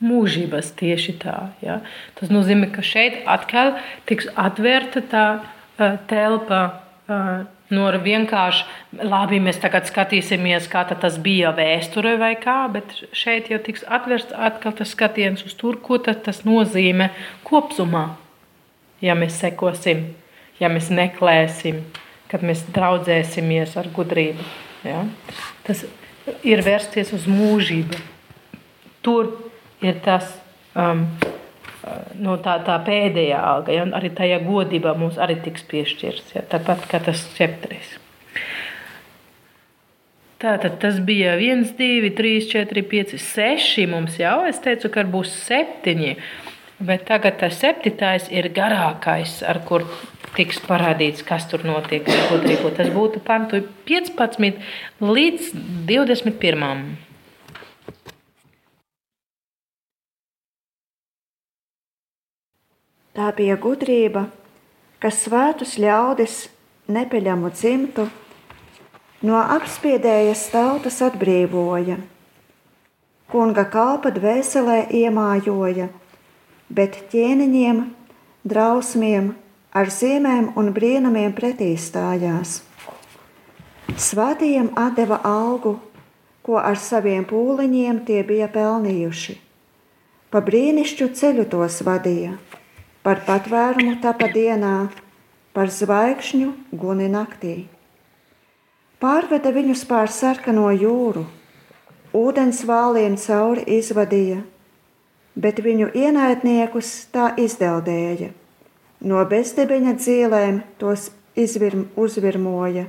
Mūžības 0.00 0.70
tieši 0.80 1.18
tā. 1.20 1.36
Ja. 1.60 1.82
Tas 2.16 2.30
nozīmē, 2.32 2.70
ka 2.72 2.80
šeit 2.80 3.18
atkal 3.28 3.74
tiks 4.08 4.30
atvērta 4.32 5.02
tā 5.10 5.24
uh, 5.36 5.98
telpa. 6.08 6.60
Uh, 7.04 7.42
No 7.70 7.86
vienkārši, 8.02 8.64
labi, 9.06 9.38
mēs 9.42 9.60
tagad 9.62 9.86
skatīsimies, 9.86 10.66
kā 10.70 10.82
tas 10.90 11.20
bija 11.22 11.52
vēsturē 11.54 12.16
vai 12.18 12.32
kā, 12.40 12.64
bet 12.72 12.96
šeit 13.14 13.50
jau 13.52 13.60
tiks 13.62 13.84
atvērts 13.86 14.34
atkal 14.34 14.74
tas 14.74 14.90
skatiens 14.90 15.44
uz 15.46 15.54
to, 15.54 15.76
ko 15.78 16.00
tas 16.02 16.42
nozīmē 16.42 17.12
kopumā. 17.46 18.16
Ja 19.00 19.14
mēs 19.14 19.38
sekosim, 19.38 20.02
ja 20.58 20.68
mēs 20.68 20.90
meklēsim, 20.90 21.84
kad 22.30 22.42
mēs 22.42 22.66
draudzēsimies 22.74 23.78
ar 23.78 23.88
gudrību. 23.94 24.44
Ja? 24.84 25.04
Tas 25.66 25.86
ir 26.42 26.62
vērsties 26.66 27.14
uz 27.16 27.30
mūžību. 27.30 28.02
Tur 29.06 29.30
ir 29.80 30.02
tas 30.04 30.34
um, 30.74 31.06
no 32.20 32.36
tā, 32.44 32.58
tā 32.66 32.76
pēdējā 32.84 33.40
alga, 33.40 33.74
ja, 33.74 33.86
arī 33.96 34.12
tajā 34.16 34.40
godībā 34.44 34.94
mums 34.98 35.18
arī 35.20 35.38
tiks 35.44 35.64
piešķirts, 35.70 36.36
ja, 36.36 36.44
tāpat 36.50 36.86
kā 36.90 37.00
tas 37.04 37.24
četris. 37.36 37.96
Tātad 40.40 40.78
tas 40.80 40.96
bija 41.04 41.34
1, 41.36 41.74
2, 41.76 42.14
3, 42.16 42.46
4, 42.48 42.82
5, 42.88 43.18
6. 43.20 43.82
Mums 43.90 44.14
jau 44.16 44.38
es 44.48 44.60
teicu, 44.64 44.88
ka 44.92 45.04
būs 45.04 45.34
septiņi. 45.44 46.14
Bet 46.80 47.04
tagad 47.10 47.36
tas 47.42 47.58
septītais 47.60 48.30
ir 48.32 48.48
garākais, 48.56 49.42
ar 49.44 49.60
kur 49.68 49.84
tiks 50.32 50.62
parādīts, 50.64 51.20
kas 51.28 51.44
tur 51.50 51.66
notiek. 51.68 52.08
Tas 52.08 52.88
būtu 52.94 53.20
pantu 53.26 53.60
15 53.84 54.64
līdz 55.04 55.52
21. 55.90 57.09
Tā 63.10 63.32
bija 63.34 63.56
gudrība, 63.58 64.28
kas 65.02 65.24
svētus 65.24 65.72
ļaudis 65.82 66.44
nepeļamu 66.94 67.48
dzimtu 67.50 68.04
no 69.26 69.40
apspiedējas 69.56 70.44
tautas 70.52 71.00
atbrīvoja. 71.02 71.96
Kunga 73.30 73.64
kalpa 73.72 74.12
dvēselē 74.14 74.84
iemājoja, 74.94 75.88
bet 76.70 77.00
ķēniņiem, 77.10 77.80
drausmiem, 78.46 79.32
ar 79.74 79.90
zīmēm 79.90 80.52
un 80.54 80.70
brīnumiem 80.76 81.34
pretī 81.34 81.72
stājās. 81.78 82.60
Svētajiem 83.98 84.70
deva 84.94 85.18
algu, 85.26 85.80
ko 86.46 86.62
ar 86.62 86.78
saviem 86.78 87.26
pūliņiem 87.26 88.04
tie 88.06 88.22
bija 88.22 88.46
pelnījuši. 88.54 89.36
Pa 90.30 90.38
brīnišķu 90.46 91.10
ceļu 91.18 91.48
tos 91.50 91.82
vadīja 91.82 92.38
par 93.02 93.22
patvērumu 93.26 93.96
tapa 94.02 94.28
dienā, 94.32 94.90
par 95.56 95.70
zvaigžņu 95.72 96.52
guni 96.72 97.08
naktī. 97.10 97.54
Pārveda 99.00 99.52
viņus 99.56 99.86
pār 99.88 100.10
sarkano 100.12 100.68
jūru, 100.76 101.24
ūdens 102.12 102.60
vāliem 102.68 103.16
cauri 103.16 103.64
izvadīja, 103.78 104.42
bet 105.34 105.62
viņu 105.64 105.88
ienaidniekus 105.96 106.92
tā 107.14 107.30
izdeldēja. 107.40 108.34
No 109.00 109.24
bezdebeņa 109.24 109.94
dzīvēm 109.96 110.60
tos 110.76 111.08
izvirm, 111.32 111.86
uzvirmoja, 111.96 112.84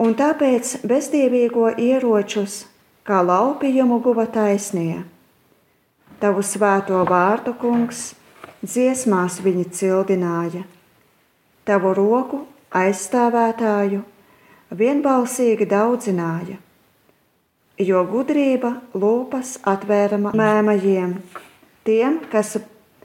un 0.00 0.16
tāpēc 0.16 0.78
bezdievīgo 0.88 1.74
ieročus 1.76 2.62
kā 3.04 3.20
laupījumu 3.20 4.00
guva 4.00 4.24
taisnie. 4.24 5.02
Tavu 6.24 6.40
svēto 6.40 7.02
vārdu, 7.04 7.52
kungs, 7.60 8.14
dziesmās 8.64 9.38
viņi 9.44 9.68
cildināja. 9.76 10.64
Tavu 11.64 11.94
roku 11.96 12.42
aizstāvētāju 12.74 14.02
vienbalsīgi 14.74 15.68
daudzināja, 15.70 16.58
jo 17.78 18.02
gudrība 18.10 18.74
lūpas 18.94 19.58
atvēra 19.70 20.18
mēmajiem, 20.26 21.16
tiem, 21.86 22.20
kas 22.32 22.56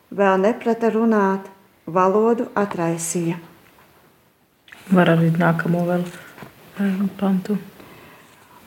vēl 0.10 0.42
neprata 0.44 0.92
runāt, 0.94 1.48
valodu 1.90 2.50
atraisīja. 2.58 3.40
Var 4.90 5.12
arī 5.14 5.30
nākamo 5.38 5.86
vēl 5.86 6.06
pantu. 7.20 7.58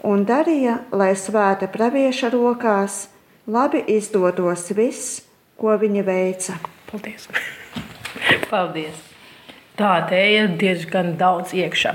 Un 0.07 0.24
darīja, 0.26 0.81
lai 0.90 1.12
svēta 1.18 1.68
pravieša 1.70 2.31
rokās 2.35 3.07
labi 3.46 3.83
izdotos 3.94 4.68
viss, 4.74 5.22
ko 5.59 5.76
viņa 5.78 6.02
veica. 6.07 6.59
Paldies! 6.92 7.28
Paldies. 8.52 8.98
Tā 9.81 9.92
te 10.11 10.18
ir 10.35 10.50
diezgan 10.61 11.14
daudz 11.16 11.55
iekšā. 11.57 11.94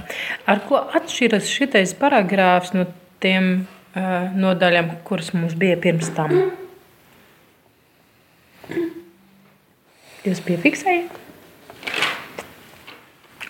Ar 0.49 0.63
ko 0.65 0.79
atšķiras 0.97 1.45
šitais 1.53 1.93
paragrāfs 1.99 2.73
no 2.73 2.87
tiem 3.21 3.51
uh, 3.61 4.33
nodaļām, 4.33 4.89
kuras 5.05 5.29
mums 5.37 5.53
bija 5.59 5.77
pirms 5.83 6.09
tam? 6.17 6.33
Jūs 10.25 10.41
piefiksējat? 10.47 11.21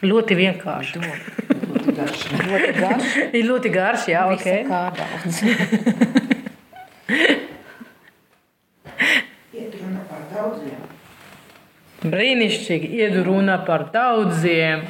Ļoti 0.03 0.35
vienkārši. 0.37 0.99
Ļoti 1.07 1.95
garš. 1.97 2.27
Ļoti 2.51 2.75
garš. 2.81 3.15
Ir 3.39 3.47
ļoti 3.47 3.71
garš, 3.73 4.11
jā, 4.11 4.27
ok. 4.35 4.45
Visa 4.51 4.67
kā 4.67 4.83
daudz. 4.99 5.41
Brīnišķīgi, 11.97 12.91
iet 12.99 13.15
runa 13.25 13.55
par 13.65 13.87
daudziem. 13.93 14.83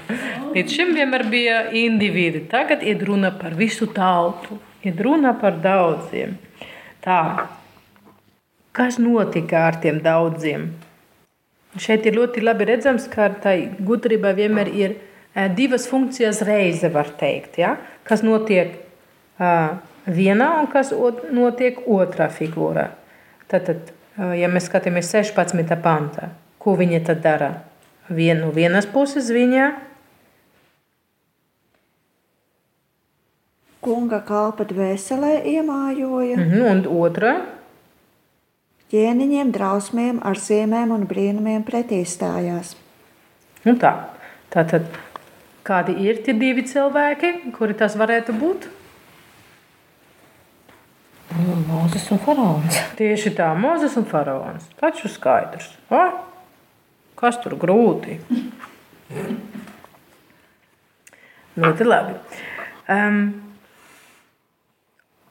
Līdz 0.51 0.73
šim 0.73 0.89
vienmēr 0.97 1.23
bija 1.31 1.59
individi, 1.71 2.41
tagad 2.51 2.81
iet 2.83 3.05
runa 3.07 3.31
par 3.31 3.53
visu 3.55 3.87
tautu, 3.95 4.57
iet 4.83 4.99
runa 4.99 5.31
par 5.39 5.55
daudziem. 5.63 6.35
Tā, 7.03 7.47
kas 8.75 8.97
notika 8.99 9.67
ar 9.69 9.79
tiem 9.83 10.01
daudziem? 10.03 10.67
Šeit 11.79 12.07
ir 12.09 12.17
ļoti 12.17 12.43
labi 12.43 12.67
redzams, 12.67 13.05
ka 13.11 13.29
tai 13.43 13.55
gudrībai 13.87 14.33
vienmēr 14.35 14.71
ir 14.73 14.97
eh, 14.97 15.47
divas 15.55 15.85
funkcijas 15.87 16.41
reize, 16.47 16.89
var 16.91 17.13
teikt. 17.19 17.59
Ja? 17.61 17.77
Kas 18.07 18.23
notiek 18.25 18.73
uh, 19.39 19.77
vienā 20.07 20.49
un 20.61 20.67
kas 20.71 20.91
notiek 21.31 21.79
otrā 21.87 22.27
figūrā. 22.33 22.89
Tātad, 23.51 23.91
uh, 24.17 24.33
ja 24.35 24.49
mēs 24.51 24.67
skatāmies 24.71 25.11
16. 25.13 25.77
pantā, 25.83 26.31
Ko 26.59 26.75
viņa 26.79 27.03
tad 27.05 27.21
dara? 27.25 27.51
Vien, 28.09 28.39
no 28.41 28.53
vienas 28.55 28.87
puses 28.87 29.29
viņa 29.33 29.67
kunga 33.87 34.19
kalpa 34.25 34.65
dvēselē 34.67 35.43
iemājoja, 35.47 36.37
mm 36.37 36.49
-hmm, 36.51 36.71
un 36.71 37.03
otra 37.03 37.33
ķēniņiem, 38.91 39.51
drausmiem, 39.51 40.19
ar 40.23 40.39
zīmēm 40.39 40.91
un 40.95 41.07
brīnumiem 41.07 41.63
pretī 41.67 42.03
stājās. 42.07 42.75
Nu 43.65 43.75
tā. 43.75 43.93
Tātad, 44.49 44.85
kādi 45.67 45.97
ir 46.07 46.21
tie 46.23 46.33
divi 46.33 46.63
cilvēki, 46.63 47.51
kuri 47.57 47.73
tas 47.73 47.97
varētu 47.99 48.35
būt? 48.39 48.67
Mūzes 51.67 52.07
un 52.11 52.21
faraons. 52.23 52.79
Tieši 52.95 53.33
tā, 53.35 53.49
Mozus 53.59 53.97
un 53.99 54.05
Faraons. 54.07 54.63
Taču 54.79 55.11
skaidrs. 55.11 55.67
O, 55.91 55.99
kas 57.17 57.39
tur 57.43 57.57
grūti? 57.59 58.19
Ļoti 61.57 61.87
labi. 61.87 62.13
Um, 62.93 63.21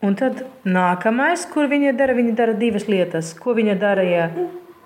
un 0.03 0.16
tad 0.18 0.42
nākamais, 0.66 1.44
kur 1.53 1.70
viņa 1.70 1.94
dara, 1.99 2.16
viņa 2.18 2.35
dara 2.38 2.57
divas 2.59 2.88
lietas. 2.90 3.31
Ko 3.38 3.55
viņa 3.55 3.77
darīja 3.79 4.27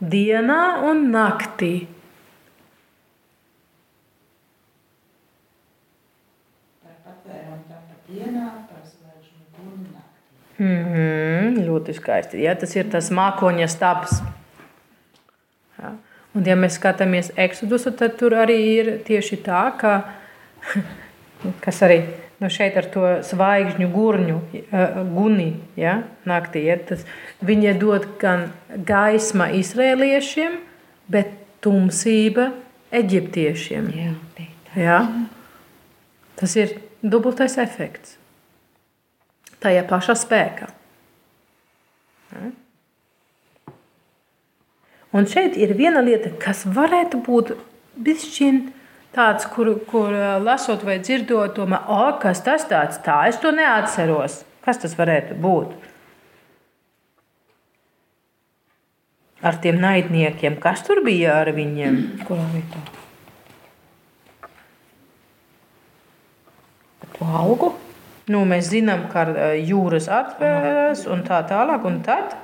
dienā 0.01 0.61
un 0.91 1.09
naktī? 1.15 1.73
Mm 10.61 10.85
-hmm, 10.85 11.65
ļoti 11.65 11.95
skaisti. 11.97 12.43
Ja, 12.43 12.55
tas 12.55 12.77
ir 12.77 12.91
tas 12.93 13.09
mākoņa 13.11 13.69
stāvs. 13.73 14.21
Ja. 16.41 16.45
Un, 16.45 16.49
ja 16.49 16.57
mēs 16.57 16.79
skatāmies 16.81 17.31
eksodusu, 17.37 17.93
tad 17.93 18.17
tur 18.21 18.35
arī 18.41 18.59
ir 18.79 18.91
tieši 19.05 19.41
tā, 19.45 19.63
ka, 19.77 19.93
kas 21.65 21.83
arī 21.85 22.01
nu 22.41 22.49
šeit 22.49 22.79
ar 22.81 22.89
to 22.89 23.05
zvaigžņu 23.29 23.89
gurņu, 23.93 24.39
guni 25.13 25.51
ja, 25.77 26.01
naktī. 26.29 26.65
Ja, 26.71 26.79
tas, 26.89 27.05
viņa 27.45 27.75
dod 27.81 28.07
gan 28.21 28.49
gaisma 28.89 29.51
izrēliešiem, 29.59 30.57
bet 31.13 31.37
tumsība 31.61 32.51
eģiptiešiem. 32.97 33.91
Jā, 33.93 34.15
ja. 34.81 35.03
Tas 36.41 36.57
ir 36.57 36.79
dubultais 37.05 37.59
efekts 37.61 38.17
tajā 39.61 39.85
pašā 39.85 40.17
spēkā. 40.17 40.71
Un 45.17 45.27
šeit 45.27 45.57
ir 45.59 45.75
viena 45.75 46.03
lieta, 46.07 46.31
kas 46.39 46.63
varētu 46.71 47.19
būt 47.27 47.57
bišķiņ 47.99 48.61
tāds, 49.17 49.47
kur, 49.51 49.73
kur 49.91 50.15
lasot 50.45 50.85
vai 50.87 51.01
dzirdot, 51.03 51.57
domā, 51.57 51.83
o, 51.91 52.05
kas 52.23 52.45
tas 52.47 52.67
tāds, 52.71 53.01
tā 53.03 53.25
es 53.31 53.41
to 53.43 53.51
neatceros. 53.55 54.45
Kas 54.63 54.79
tas 54.79 54.95
varētu 54.95 55.35
būt? 55.41 55.73
Ar 59.41 59.57
tiem 59.65 59.81
naidniekiem, 59.81 60.59
kas 60.61 60.85
tur 60.85 61.01
bija 61.03 61.41
ar 61.41 61.51
viņiem? 61.57 61.97
Kurā 62.29 62.45
vietā? 62.53 62.83
To 67.17 67.31
augu? 67.41 67.73
Nu, 68.31 68.45
mēs 68.47 68.69
zinām, 68.71 69.09
ka 69.11 69.25
jūras 69.59 70.07
atvērs 70.13 71.07
un 71.11 71.25
tā 71.27 71.41
tālāk. 71.49 71.83
Un 71.89 71.99
tad 72.07 72.37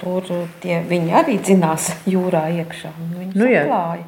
Tur 0.00 0.24
tie, 0.62 0.78
viņi 0.88 1.12
arī 1.18 1.36
dzinās 1.44 1.90
jūrā 2.08 2.46
iekšā. 2.62 2.90
Viņi 3.18 3.34
Nu, 3.36 3.46
jā. 3.50 3.64
saklāja. 3.66 4.06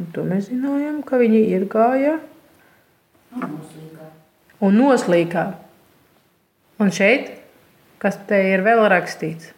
Un 0.00 0.08
to 0.14 0.24
mēs 0.24 0.48
zinājām, 0.48 1.02
ka 1.04 1.18
viņi 1.20 1.42
ir 1.52 1.66
gāja 1.70 2.14
un 4.60 4.78
noslīkā. 4.80 5.44
Un 6.80 6.92
šeit, 6.96 7.28
kas 8.00 8.16
te 8.28 8.38
ir 8.54 8.64
vēl 8.64 8.80
rakstīts? 8.88 9.52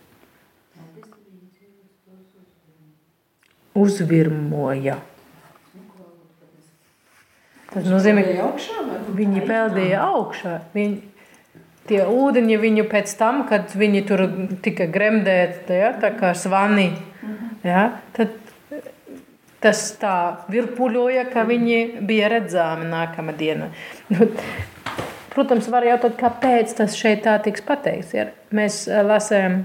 Uzvirmoja. 3.78 4.98
Tas 7.72 7.86
nozīmē, 7.88 8.24
ka 8.36 8.50
viņi 9.16 9.46
peldēja 9.48 10.02
augšā. 10.10 10.58
Viņi, 10.74 10.98
tie 11.90 12.02
ūdeņi 12.06 12.58
viņu 12.62 12.86
pēc 12.90 13.16
tam, 13.18 13.44
kad 13.48 13.74
viņi 13.78 14.04
tur 14.08 14.26
tika 14.64 14.86
gremdēti, 14.90 15.78
ja, 15.82 15.92
tā 16.02 16.12
kā 16.18 16.34
svani, 16.38 16.90
ja, 17.66 17.88
tad 18.16 18.38
tas 19.62 19.84
tā 20.02 20.16
virpuļoja, 20.50 21.28
ka 21.30 21.46
viņi 21.46 21.80
bija 22.06 22.30
redzami 22.32 22.88
nākamā 22.90 23.34
diena. 23.38 23.70
Nu, 24.10 24.26
Protams, 25.32 25.68
var 25.72 25.86
jautāt, 25.86 26.18
kāpēc 26.20 26.74
tas 26.76 26.96
šeit 26.98 27.22
tā 27.24 27.38
tiks 27.40 27.62
pateikts. 27.64 28.12
Ja 28.12 28.26
mēs 28.52 28.84
eh, 28.90 29.00
lasām 29.06 29.62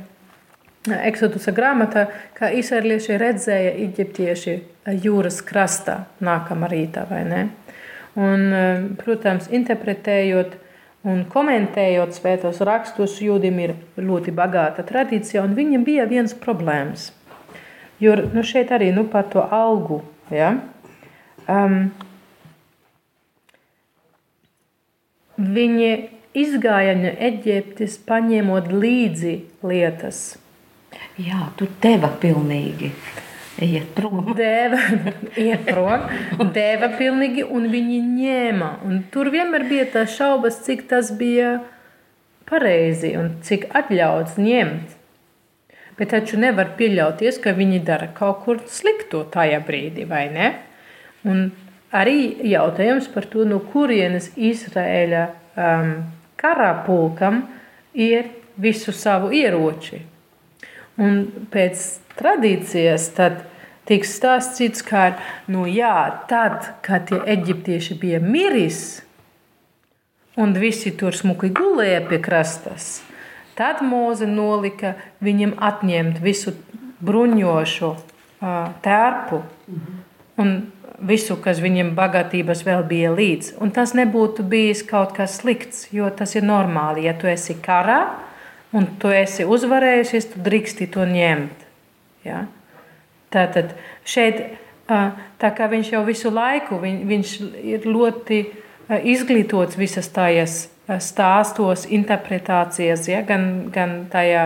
Eksodusa 0.87 1.51
grāmatā, 1.51 2.05
kā 2.37 2.47
izsērlieši 2.55 3.17
redzēja 3.19 3.73
eģiptieši 3.83 4.53
jūras 5.03 5.41
krastā 5.43 5.97
nākamā 6.23 6.69
rītā, 6.71 7.03
vai 7.09 7.25
ne? 7.27 7.41
Un, 8.15 8.45
eh, 8.55 8.85
protams, 9.01 9.49
interpretējot 9.51 10.55
un 11.07 11.23
komentējot 11.31 12.17
svētos 12.17 12.59
rakstus, 12.67 13.19
jūdim 13.23 13.61
ir 13.63 13.75
ļoti 13.99 14.33
bagāta 14.35 14.83
tradīcija, 14.87 15.45
un 15.45 15.55
viņam 15.57 15.85
bija 15.87 16.07
viens 16.09 16.35
problēmas. 16.35 17.11
Jo 18.03 18.17
nu, 18.33 18.43
šeit 18.45 18.73
arī 18.75 18.91
nu, 18.93 19.07
par 19.09 19.29
to 19.31 19.41
algu. 19.41 20.01
Ja? 20.29 20.51
Um, 21.49 21.87
viņi 25.37 25.91
izgāja 26.37 26.97
no 26.99 27.13
Eģiptes, 27.29 27.97
paņemot 28.05 28.69
līdzi 28.73 29.37
lietas. 29.65 30.25
Jā, 31.17 31.47
tu 31.57 31.65
deva 31.81 32.11
pilnīgi. 32.21 32.91
Ejiet 33.57 33.89
prom. 33.97 34.33
Dēva 34.37 34.79
iet 35.39 35.63
prom, 35.65 36.05
dēva 36.57 36.91
pilnīgi, 36.99 37.45
un 37.45 37.65
viņi 37.73 37.97
ņēma. 38.05 38.69
Un 38.85 39.01
tur 39.13 39.31
vienmēr 39.33 39.65
bija 39.69 39.87
tā 39.95 40.05
šaubas, 40.09 40.61
cik 40.65 40.85
tas 40.91 41.09
bija 41.17 41.57
pareizi 42.47 43.15
un 43.17 43.33
cik 43.45 43.67
atļauts 43.77 44.37
ņemt. 44.41 44.93
Bet 45.97 46.13
taču 46.13 46.37
nevar 46.37 46.75
pieļauties, 46.77 47.39
ka 47.41 47.55
viņi 47.57 47.81
dara 47.85 48.11
kaut 48.13 48.43
kur 48.45 48.61
sliktu 48.69 49.23
tajā 49.33 49.63
brīdī, 49.65 50.05
vai 50.05 50.27
ne? 50.29 50.51
Un 51.25 51.47
arī 51.89 52.37
jautājums 52.51 53.09
par 53.09 53.25
to, 53.31 53.41
no 53.49 53.57
kurienes 53.73 54.29
Izraēla 54.37 55.23
um, 55.57 55.95
karapulkam 56.37 57.47
ir 57.97 58.29
visu 58.61 58.93
savu 58.93 59.33
ieroči. 59.33 60.03
Un 61.01 61.23
pēc 61.49 61.87
tradīcijas 62.19 63.09
tad 63.17 63.43
tiks 63.87 64.17
stāstīts, 64.19 64.83
ka 64.83 65.15
nu 65.51 65.65
jā, 65.69 65.95
tad, 66.29 66.73
kad 66.85 67.07
tie 67.09 67.19
eģiptieši 67.37 67.97
bija 68.01 68.19
miris 68.23 69.01
un 70.37 70.53
visi 70.59 70.93
tur 70.97 71.15
smuki 71.17 71.49
gulēja 71.55 72.03
pie 72.09 72.19
krastas, 72.23 73.01
tad 73.57 73.81
Moze 73.85 74.27
nolika 74.29 74.95
viņam 75.23 75.55
atņemt 75.69 76.19
visu 76.21 76.53
bruņošu 77.01 77.89
uh, 77.93 78.01
tērpu 78.85 79.41
un 80.41 80.53
visu, 80.97 81.37
kas 81.41 81.61
viņam 81.61 81.93
bagātības 81.97 82.63
vēl 82.65 82.83
bija 82.89 83.11
līdzi. 83.13 83.55
Un 83.61 83.73
tas 83.73 83.93
nebūtu 83.97 84.45
bijis 84.45 84.83
kaut 84.85 85.13
kas 85.17 85.39
slikts, 85.41 85.87
jo 85.93 86.09
tas 86.09 86.33
ir 86.37 86.45
normāli, 86.45 87.05
ja 87.05 87.13
tu 87.17 87.29
esi 87.29 87.57
karā 87.61 88.01
un 88.75 88.89
tu 89.01 89.13
esi 89.13 89.45
uzvarējusies, 89.45 90.31
tu 90.33 90.43
drīksti 90.43 90.89
to 90.93 91.05
ņemt. 91.07 91.66
Ja? 92.27 92.45
Tātad 93.33 93.73
šeit, 94.07 94.43
tā 94.87 95.51
kā 95.55 95.67
viņš 95.71 95.91
jau 95.95 96.03
visu 96.07 96.31
laiku, 96.31 96.79
viņ, 96.83 96.99
viņš 97.09 97.35
ir 97.75 97.87
ļoti 97.87 98.41
izglītots 98.87 99.79
visas 99.79 100.07
tājas 100.15 100.67
stāstos, 101.03 101.87
interpretācijas, 101.91 103.07
ja? 103.11 103.23
gan, 103.27 103.67
gan 103.73 104.05
tajā 104.11 104.45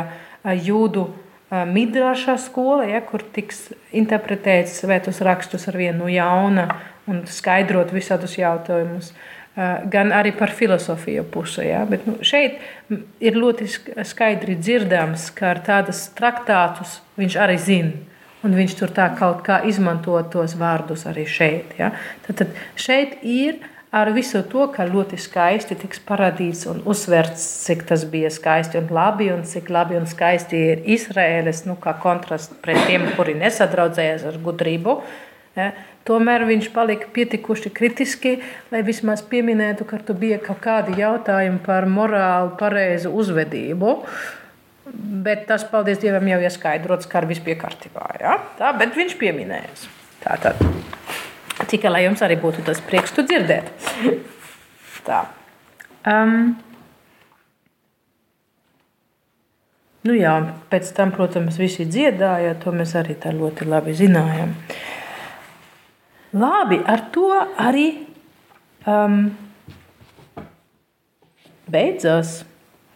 jūdu 0.65 1.09
midraša 1.51 2.37
skola, 2.41 2.87
ja? 2.89 3.03
kur 3.05 3.21
tiks 3.35 3.67
interpretēts 3.93 4.79
svētos 4.81 5.21
rakstus 5.25 5.67
ar 5.69 5.77
vienu 5.77 6.05
no 6.05 6.09
jauna 6.09 6.69
un 7.09 7.23
skaidrot 7.29 7.93
visādus 7.93 8.37
jautājumus 8.39 9.11
gan 9.91 10.13
arī 10.15 10.31
par 10.37 10.53
filozofiju 10.55 11.25
pusi. 11.31 11.65
Ja? 11.67 11.83
Bet, 11.89 12.05
nu, 12.07 12.17
šeit 12.23 12.61
ir 13.19 13.39
ļoti 13.39 13.67
skaidri 14.07 14.55
dzirdams, 14.59 15.29
ka 15.35 15.51
ar 15.55 15.61
tādas 15.65 16.05
traktātus 16.17 16.99
viņš 17.19 17.37
arī 17.41 17.57
zina. 17.59 17.91
Un 18.41 18.55
viņš 18.57 18.73
tur 18.79 18.89
tā 18.89 19.05
kaut 19.13 19.43
kā 19.45 19.59
izmanto 19.69 20.15
tos 20.33 20.55
vārdus 20.57 21.03
arī 21.09 21.27
šeit. 21.29 21.75
Ja? 21.77 21.91
Tad, 22.25 22.41
tad 22.41 22.55
šeit 22.79 23.19
ir 23.21 23.59
ar 23.91 24.09
visu 24.15 24.39
to, 24.47 24.65
ka 24.71 24.87
ļoti 24.87 25.19
skaisti 25.19 25.75
tiks 25.77 25.99
parādīts 26.07 26.63
un 26.71 26.79
uzsverts, 26.87 27.43
cik 27.67 27.83
tas 27.89 28.05
bija 28.07 28.31
skaisti 28.31 28.79
un 28.79 28.87
labi, 28.95 29.27
un 29.35 29.43
cik 29.45 29.69
labi 29.69 29.99
un 29.99 30.07
skaisti 30.07 30.61
ir 30.71 30.85
Izraēlas, 30.95 31.65
nu, 31.67 31.75
kā 31.75 31.93
kontrasts 32.01 32.55
pret 32.63 32.79
tiem, 32.87 33.09
kuri 33.17 33.35
nesadraudzējas 33.43 34.25
ar 34.31 34.39
gudrību. 34.41 35.01
Ja? 35.59 35.73
Tomēr 36.07 36.47
viņš 36.49 36.71
palika 36.73 37.09
pietiekoši 37.13 37.69
kritiski, 37.77 38.35
lai 38.73 38.81
vismaz 38.85 39.21
pieminētu, 39.21 39.85
ka 39.85 39.99
tur 40.05 40.17
bija 40.17 40.39
kaut 40.41 40.61
kādi 40.63 40.97
jautājumi 40.97 41.61
par 41.65 41.85
morālu, 41.85 42.55
pareizu 42.57 43.13
uzvedību. 43.13 43.97
Bet 45.25 45.45
tas, 45.47 45.63
paldies 45.69 46.01
Dievam, 46.01 46.25
jau 46.27 46.41
ir 46.41 46.51
skaidrots, 46.51 47.07
ka 47.07 47.21
ar 47.21 47.29
visu 47.29 47.45
bija 47.45 47.59
kārtībā. 47.61 48.07
Ja? 48.19 48.39
Tā, 48.57 48.73
bet 48.79 48.97
viņš 48.97 49.15
pieminējās. 49.21 49.85
Tā 50.25 50.39
tad 50.41 50.59
tikai 51.69 51.91
lai 51.93 52.03
jums 52.05 52.21
arī 52.25 52.37
būtu 52.41 52.65
tas 52.65 52.81
prieks, 52.83 53.13
tu 53.15 53.25
dzirdēt. 53.27 53.69
Tā. 55.07 55.23
Um, 56.07 56.55
nu 60.07 60.15
jā, 60.17 60.33
pēc 60.71 60.89
tam, 60.97 61.13
protams, 61.15 61.59
visi 61.61 61.85
dziedāja, 61.89 62.55
to 62.61 62.73
mēs 62.75 62.95
arī 62.99 63.17
tā 63.21 63.33
ļoti 63.37 63.69
labi 63.69 63.95
zinājām. 63.97 64.55
Labi, 66.31 66.77
ar 66.87 67.01
to 67.11 67.27
arī 67.59 68.05
um, 68.87 69.25
beidzās 71.67 72.41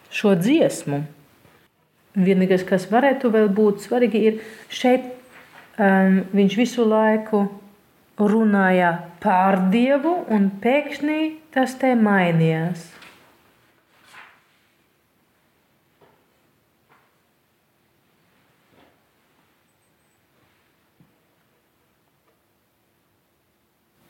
šo 0.08 0.32
dziesmu. 0.40 1.02
Vienīgais, 2.16 2.64
kas 2.64 2.88
varētu 2.88 3.28
vēl 3.34 3.50
būt 3.52 3.84
svarīgi, 3.84 4.22
ir 4.24 4.38
šeit 4.72 5.10
um, 5.76 6.22
viņš 6.32 6.56
visu 6.56 6.86
laiku 6.88 7.44
runāja 8.16 8.94
pār 9.20 9.66
Dievu, 9.68 10.22
un 10.32 10.48
pēkšņi 10.62 11.20
tas 11.52 11.76
te 11.76 11.92
mainījās. 11.92 12.88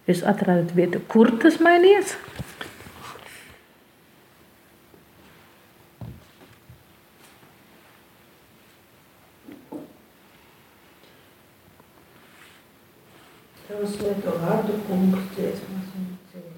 Jūs 0.07 0.21
atradat 0.23 0.71
vietu, 0.71 1.01
kur 1.11 1.33
tas 1.42 1.57
mainījies? 1.59 2.12
Tavu 13.66 13.90
svēto 13.90 14.37
vārdu 14.45 14.79
kungs 14.87 15.27
dziesmas 15.35 15.90
un 15.99 16.07
cilvēkiem. 16.31 16.55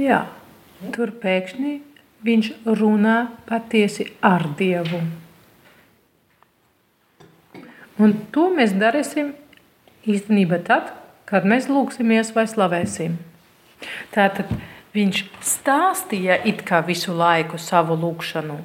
Jā, 0.00 0.24
tur 0.96 1.12
pēkšņi 1.20 1.74
viņš 2.24 2.52
runā 2.80 3.18
patiesi 3.52 4.08
ar 4.24 4.48
Dievu. 4.56 5.04
Un 8.00 8.16
to 8.32 8.48
mēs 8.56 8.72
darīsim 8.80 9.36
īstenībā 10.06 10.60
tad, 10.66 10.92
kad 11.26 11.46
mēs 11.48 11.68
lūgsimies 11.70 12.32
vai 12.36 12.46
slavēsim. 12.50 13.18
Tātad 14.14 14.50
viņš 14.96 15.22
stāstīja 15.44 16.40
it 16.48 16.64
kā 16.66 16.80
visu 16.86 17.14
laiku 17.16 17.60
savu 17.60 17.98
lūgšanu, 18.00 18.58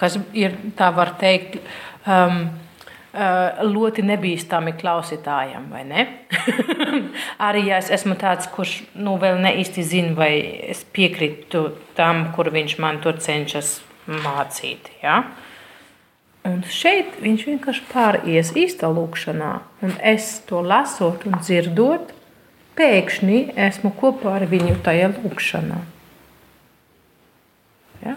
kas 0.00 0.18
ir, 0.32 0.56
tā 0.78 0.88
var 0.94 1.14
teikt, 1.20 1.60
um, 2.06 2.46
ļoti 3.12 4.02
nebīstami 4.08 4.72
klausītājam, 4.80 5.66
vai 5.68 5.82
ne? 5.84 6.06
Arī 7.48 7.66
ja 7.68 7.80
es 7.82 7.90
esmu 7.92 8.16
tāds, 8.16 8.48
kurš 8.48 8.78
nu, 8.94 9.18
vēl 9.20 9.36
ne 9.42 9.52
īsti 9.60 9.84
zina, 9.84 10.14
vai 10.16 10.32
es 10.72 10.80
piekrītu 10.84 11.66
tam, 11.98 12.30
kur 12.32 12.48
viņš 12.54 12.78
man 12.80 13.02
tur 13.04 13.20
cenšas 13.20 13.82
mācīt. 14.08 14.88
Ja? 15.02 15.22
Un 16.42 16.64
šeit 16.66 17.20
viņš 17.22 17.44
vienkārši 17.46 17.84
pāries 17.92 18.50
īsta 18.58 18.88
lūkšanā, 18.90 19.52
un 19.86 19.92
es 20.02 20.40
to 20.48 20.58
lasot 20.58 21.22
un 21.28 21.36
dzirdot, 21.38 22.10
pēkšņi 22.78 23.38
esmu 23.68 23.92
kopā 24.00 24.38
ar 24.40 24.48
viņu 24.50 24.74
tajā 24.82 25.12
lūkšanā. 25.14 25.78
Ja? 28.02 28.16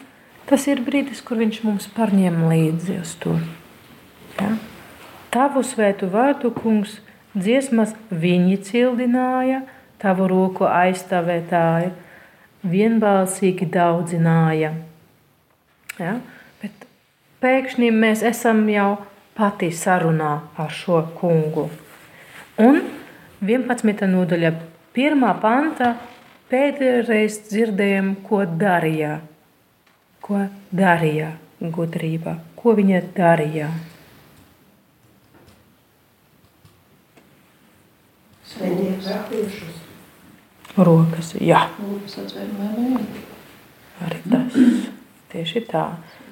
Tas 0.50 0.66
ir 0.72 0.82
brīdis, 0.88 1.22
kur 1.26 1.38
viņš 1.44 1.62
mums 1.68 1.86
pārņem 1.94 2.42
līdzi 2.50 2.98
uz 3.04 3.14
to. 3.22 3.36
Ja? 4.40 4.56
Tavu 5.36 5.62
svētu 5.68 6.10
vārdu, 6.10 6.50
kungs, 6.56 6.98
dziesmas 7.38 7.94
viņi 8.10 8.58
cildināja, 8.66 9.66
tavu 10.02 10.32
roku 10.32 10.66
aizstāvētāji, 10.66 11.94
vienbalsīgi 12.66 13.70
daudzināja. 13.70 14.74
Ja? 16.02 16.16
Pēkšņi 17.46 17.92
mēs 17.94 18.24
esam 18.26 18.64
jau 18.74 18.96
pati 19.38 19.68
sarunā 19.70 20.30
ar 20.58 20.72
šo 20.74 21.04
kungu. 21.20 21.68
Un 22.58 22.80
11. 23.46 24.08
nodaļa, 24.10 24.50
1. 24.98 25.26
panta, 25.44 25.92
pēdējais 26.50 27.38
dzirdējām, 27.52 28.16
ko 28.26 28.40
darīja. 28.50 29.20
Ko 30.26 30.48
darīja 30.74 31.36
gudrība, 31.62 32.40
ko 32.58 32.74
viņa 32.82 33.04
darīja. 33.14 33.70
Svētdienas 38.56 39.14
raktiešus. 39.14 39.80
Rokas, 40.82 41.36
jā, 41.38 41.62
atvērt 41.78 42.58
mēnē. 42.58 43.06
arī 44.10 44.26
tas. 44.34 44.62
Tieši 45.30 45.68
tā. 45.70 45.88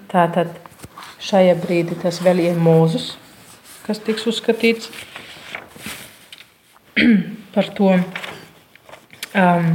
Tātad 0.10 0.63
šajā 1.24 1.56
brīdī 1.64 1.96
tas 2.02 2.20
vēl 2.24 2.42
ir 2.44 2.60
mūzus, 2.60 3.14
kas 3.86 4.02
tiks 4.04 4.28
uzskatīts 4.30 4.92
par 7.56 7.70
to 7.78 7.92
um, 7.96 9.70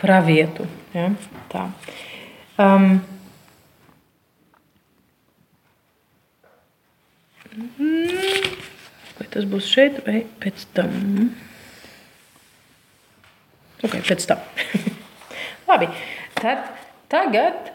pravietu. 0.00 0.66
Ja? 0.94 1.10
Tā. 1.52 1.66
Um, 2.60 3.00
mm, 7.56 8.56
vai 9.18 9.28
tas 9.32 9.48
būs 9.48 9.68
šeit 9.68 10.00
vai 10.06 10.22
pēc 10.42 10.64
tam? 10.76 10.96
Ok, 13.80 14.00
pēc 14.08 14.26
tam. 14.28 14.42
Labi, 15.70 15.88
tad 16.40 16.72
tagad 17.12 17.70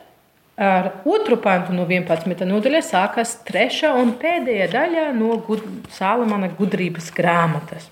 ar 0.57 0.91
otru 1.05 1.37
pantu 1.41 1.75
no 1.75 1.83
11. 1.89 2.45
nodaļa 2.47 2.81
sākas 2.85 3.35
trešā 3.47 3.91
un 3.99 4.15
pēdējā 4.19 4.69
daļa 4.71 5.05
no 5.17 5.35
gud 5.43 5.63
Salamana 5.91 6.49
gudrības 6.55 7.11
grāmatas. 7.15 7.89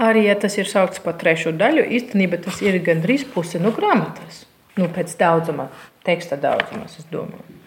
Arī 0.00 0.24
ja 0.26 0.34
tas 0.40 0.56
ir 0.56 0.68
saukts 0.68 1.02
par 1.04 1.18
trešo 1.20 1.52
daļu, 1.52 1.84
īstenībā 1.98 2.40
tas 2.40 2.62
ir 2.64 2.78
gandrīz 2.82 3.26
puse 3.34 3.60
no 3.60 3.70
grāmatas. 3.76 4.46
Nu, 4.78 4.88
pēc 4.88 5.12
daudzuma, 5.20 5.68
teksta 6.06 6.38
daudzuma, 6.40 6.86
es 6.88 7.04
domāju. 7.10 7.58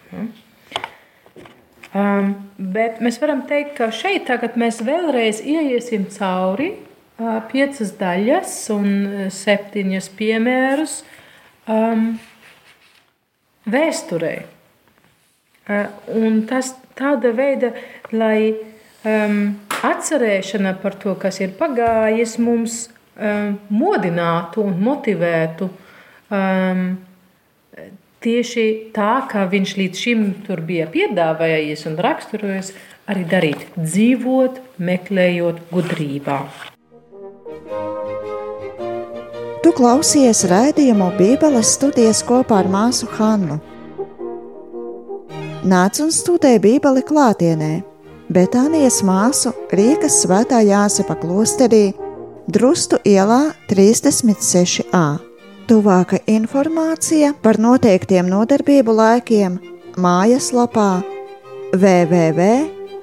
Um, 1.94 2.32
bet 2.58 2.98
mēs 3.04 3.20
varam 3.22 3.44
teikt, 3.46 3.76
ka 3.78 3.92
šeit 3.94 4.26
tagad 4.26 4.56
mēs 4.58 4.80
vēlreiz 4.82 5.38
ieiesim 5.46 6.08
cauri 6.10 6.72
piecas 7.18 7.92
daļas 7.98 8.54
un 8.74 8.88
septiņas 9.32 10.08
piemērus 10.18 10.96
um, 11.70 12.14
vēsturē. 13.70 14.34
Uh, 15.64 15.86
un 16.20 16.42
tas 16.48 16.74
tāda 16.98 17.30
veida, 17.36 17.72
lai 18.12 18.52
um, 19.06 19.54
atcerēšana 19.84 20.74
par 20.82 20.98
to, 21.00 21.14
kas 21.20 21.40
ir 21.40 21.54
pagājis, 21.58 22.36
mums 22.42 22.84
um, 23.16 23.56
modinātu 23.70 24.66
un 24.66 24.76
motivētu 24.82 25.70
um, 25.70 26.84
tieši 28.24 28.66
tā, 28.96 29.14
kā 29.30 29.46
viņš 29.52 29.76
līdz 29.80 30.04
šim 30.06 30.28
tur 30.46 30.64
bija 30.64 30.88
piedāvājies 30.92 31.86
un 31.90 31.98
raksturojis, 32.04 32.74
arī 33.10 33.26
darīt, 33.28 33.66
dzīvot, 33.76 34.62
meklējot 34.80 35.66
gudrībā. 35.72 36.40
Tu 39.64 39.70
klausies 39.72 40.42
raidījumu 40.44 41.06
Bībeles 41.16 41.70
studijas 41.78 42.18
kopā 42.28 42.58
ar 42.60 42.66
māsu 42.68 43.06
Hannu. 43.16 43.54
Nāc 45.64 46.00
un 46.04 46.10
studē 46.12 46.60
Bībeli 46.60 47.00
klātienē, 47.08 47.80
Betānijas 48.28 49.00
māsu 49.08 49.56
Rīgas 49.72 50.20
svētā 50.20 50.60
Jāsepa 50.68 51.16
klosterī, 51.16 51.96
Drustu 52.44 53.00
ielā 53.08 53.56
36a. 53.70 55.16
Tuvāka 55.64 56.20
informācija 56.28 57.32
par 57.40 57.56
noteiktiem 57.56 58.28
nodarbību 58.28 58.92
laikiem 59.00 59.56
mājaslapā 59.96 61.00
www.betanija 61.72 62.94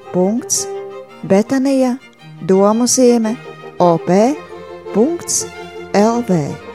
Elve. 5.93 6.70